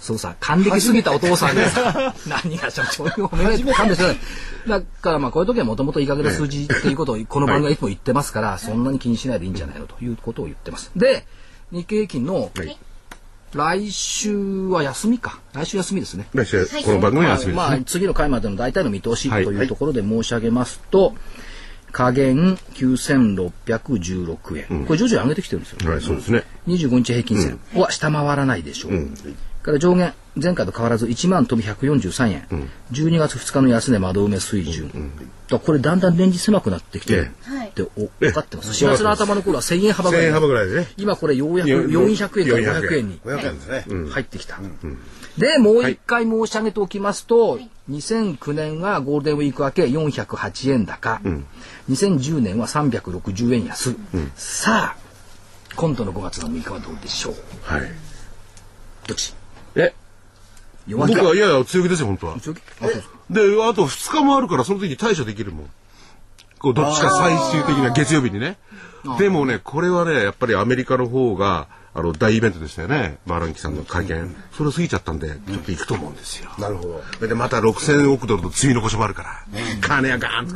[0.00, 1.70] そうさ、還暦すぎたお父さんが。
[1.70, 4.16] さ、何が社長に褒められて勘弁してない。
[4.68, 10.90] だからまあこういう時はもともといい加減な数字っていうことをこの番組はいつも言ってますから、そんなに気にしないでいいんじゃないのということを言ってます。
[10.96, 11.26] で、
[11.70, 12.76] 日経平均のはい
[13.54, 14.36] 来週
[14.66, 15.40] は休みか。
[15.52, 16.26] 来週休みですね。
[16.34, 17.84] 来週この番組は休みですまあ、まあね。
[17.86, 21.14] 次の回までの大体の見通しはいというところで申し上げますと、
[21.92, 25.90] 下限9616円、これ徐々に上げてきてるんですよ。
[25.90, 26.42] はい、そうですね。
[26.66, 29.08] 25日平均線は下回らないでしょう。
[29.62, 35.02] から上限前回と変わらず1万飛び143円、12月2日の安値窓埋め水準、だか
[35.50, 37.68] らこれだんだんレンジ狭くなってきて、えはい。
[37.68, 38.70] ってお分かってます。
[38.84, 40.88] 4月の頭の頃は1000円幅ぐ1000らい円幅ぐらいでね。
[40.96, 43.08] 今これようやくよ400円から500円。
[43.08, 44.58] に500円ですね、入ってきた、
[45.38, 47.60] でもう一回申し上げておきますと、
[47.90, 51.20] 2009年はゴールデンウィーク明け408円高、
[51.88, 53.94] 2010年は360円安、
[54.34, 55.04] さあ
[55.76, 57.34] 今度の5月の6日はどうでしょう？
[57.62, 57.82] はい。
[59.06, 59.32] どっち？
[59.32, 59.43] え
[60.86, 62.40] 弱気か僕はいやいや強気ですよ、本当は。
[62.40, 62.60] 強気？
[63.30, 65.70] であと2日もあるから、その時に対処できるもん。
[66.58, 68.56] こう、どっちか最終的な月曜日にね。
[69.18, 73.18] でもね、これはね、やっぱりアメリカの方が、あの、大イベントでしたよね。
[73.26, 74.34] バーランキさんの会見。
[74.52, 76.50] それ過ぎちゃったんで、ちょっと行くと思うんですよ。
[76.58, 79.44] なるほどそれでまた6000億ドルの積み残しもあるから、
[79.80, 80.54] 金がガーンと。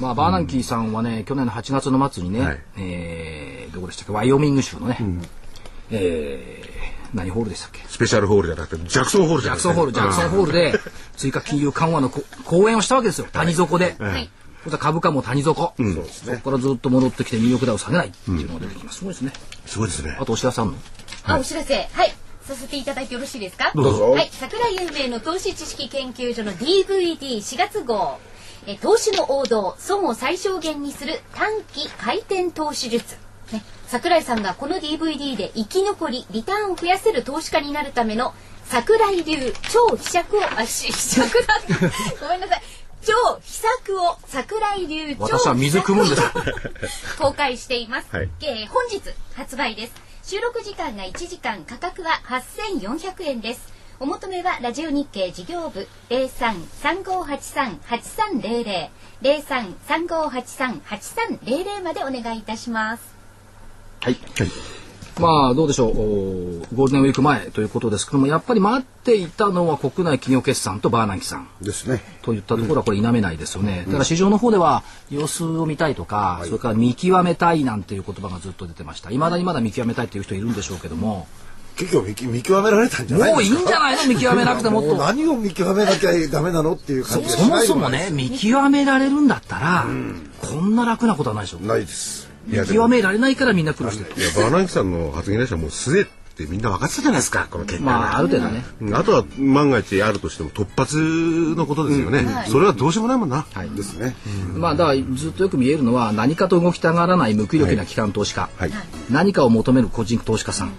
[0.00, 4.98] まあ、バーナンキーさんはね、去年の8月の末にね、はいえーどこでしたっけ、ワイオミング州のね、
[5.90, 6.81] えー
[7.14, 7.80] 何ホールでしたっけ？
[7.88, 9.68] スペシャルホールじゃなくて、ジャクソンホールじゃなくて。
[9.68, 10.74] ジャクソンホール、ジャクソンホールで
[11.16, 13.96] 追加金融緩和のこ講演をしたわけですよ、谷底で。
[13.98, 14.30] はい
[14.64, 18.98] そしたら株価も谷底、そこからずっと戻ってきてニューヨークダウ下げないっていうのが出てきます。
[18.98, 19.32] すごいですね。
[19.66, 20.24] すごいですねあ。
[20.24, 20.74] と、お知らせあんの？
[21.24, 21.74] あ、お知らせ。
[21.74, 22.14] はい。
[22.46, 23.72] させていただいてよろしいですか？
[23.74, 24.30] どうぞはい。
[24.32, 28.20] 桜井英明の投資知識研究所の DVD4 月号。
[28.68, 33.16] え投資の王道、損を最小限にする短期回転投資術。
[33.52, 38.34] ね、桜井さんがこの DVD で生き残り、リターンを増やせる投資家になるための
[38.64, 41.60] 桜井流超秘策を、あ、し、秘策だ。
[42.20, 42.62] ごめんなさい。
[43.04, 46.22] 超秘策を桜井流超私は水汲むんです。
[47.18, 49.00] 公開しています、はいえー本日
[49.34, 58.90] 発売です収録時間が1時間価格は8400円ですお求めはラジオ日経事業部0335838300
[59.22, 63.11] 0335838300までお願いいたします
[64.02, 64.16] はい。
[65.20, 65.90] まあ、どうでしょう。
[65.90, 65.94] お
[66.74, 71.48] ゴールデンウィーク前ということですけども、やっぱり待っていたのは国内企業決算とバーナンキさん。
[71.60, 73.84] ですねといったところはこれ否めないですよね。
[73.86, 79.10] だから市場の方では様子を見たいとか、それから見極めたいなんていう言葉がずっと出てました。
[79.10, 81.28] 未だにまだ見極めたいっていう人いるんでしょうけども、
[81.76, 84.04] 結構見極められたんじゃないもういいんじゃないの？
[84.14, 84.96] 見極めなくてもっと。
[84.98, 89.86] 何を見極めなきゃダメなのっていう感じそもそもね、見極められるんだったら、
[90.40, 91.58] こんな楽なことはないでしょ。
[91.58, 94.20] ないです見極められないからみんな苦労してる。
[94.20, 97.90] いや、バーナンキさんの発言でしたらもうすでってみんな分かってたじゃないですか、この結果が。
[97.92, 98.64] まあ、ある程度ね。
[98.80, 98.94] うん。
[98.94, 102.26] あとは万が一あるとしても突発のことですよね。
[102.48, 103.46] それはどうしようもないもんな。
[103.76, 104.16] ですね。
[104.54, 108.72] まあ、だからずっとよく見えるのは何かと動きたがらない無気力な機関投資家、はい。
[109.10, 110.72] 何かを求める個人投資家さん、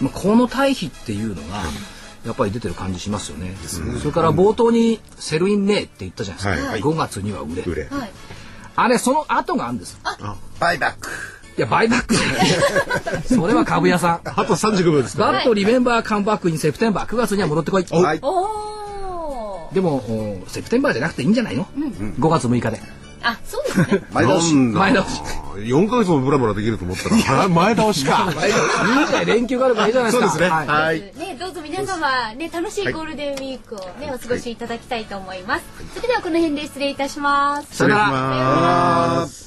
[0.00, 1.40] まあ、この対比っていうのが
[2.24, 3.54] やっぱり出てる感じしますよね。
[4.00, 6.80] それから冒頭にセルインねえって言ったじゃないですか、はい。
[6.80, 7.62] 5月には売れ。
[7.62, 7.88] 売れ。
[8.76, 9.98] はいあれその後があるんです。
[10.60, 11.08] バイバック。
[11.56, 12.14] いやバイバック。
[12.14, 14.20] じゃないそれは株屋さん。
[14.24, 15.32] あと35秒ですか。
[15.32, 17.84] バットリメンバーカムバックにセプテンバー9月には戻ってこい。
[17.84, 18.18] はい。
[18.22, 19.74] おー。
[19.74, 21.66] でもおセプテンバーじゃなくていいんじゃないの、
[22.20, 22.80] 5月6日で
[23.24, 24.04] あ、そうですね。
[24.12, 24.54] 前倒し。
[24.54, 25.20] 前倒し。
[25.56, 28.28] 4ヶ月もブラブラできると思ったら、 前倒しか。
[28.30, 30.30] いいじゃ連休があればいいじゃないですか。
[30.30, 30.56] そうですね。
[30.66, 31.00] はい。
[31.00, 35.64] ね、どうぞ皆様、ね、楽しいゴールデンウィークをね、お過ごしいただきたいと思います。
[35.94, 37.68] それではこの辺で失礼いたします。
[37.72, 39.44] 失礼します。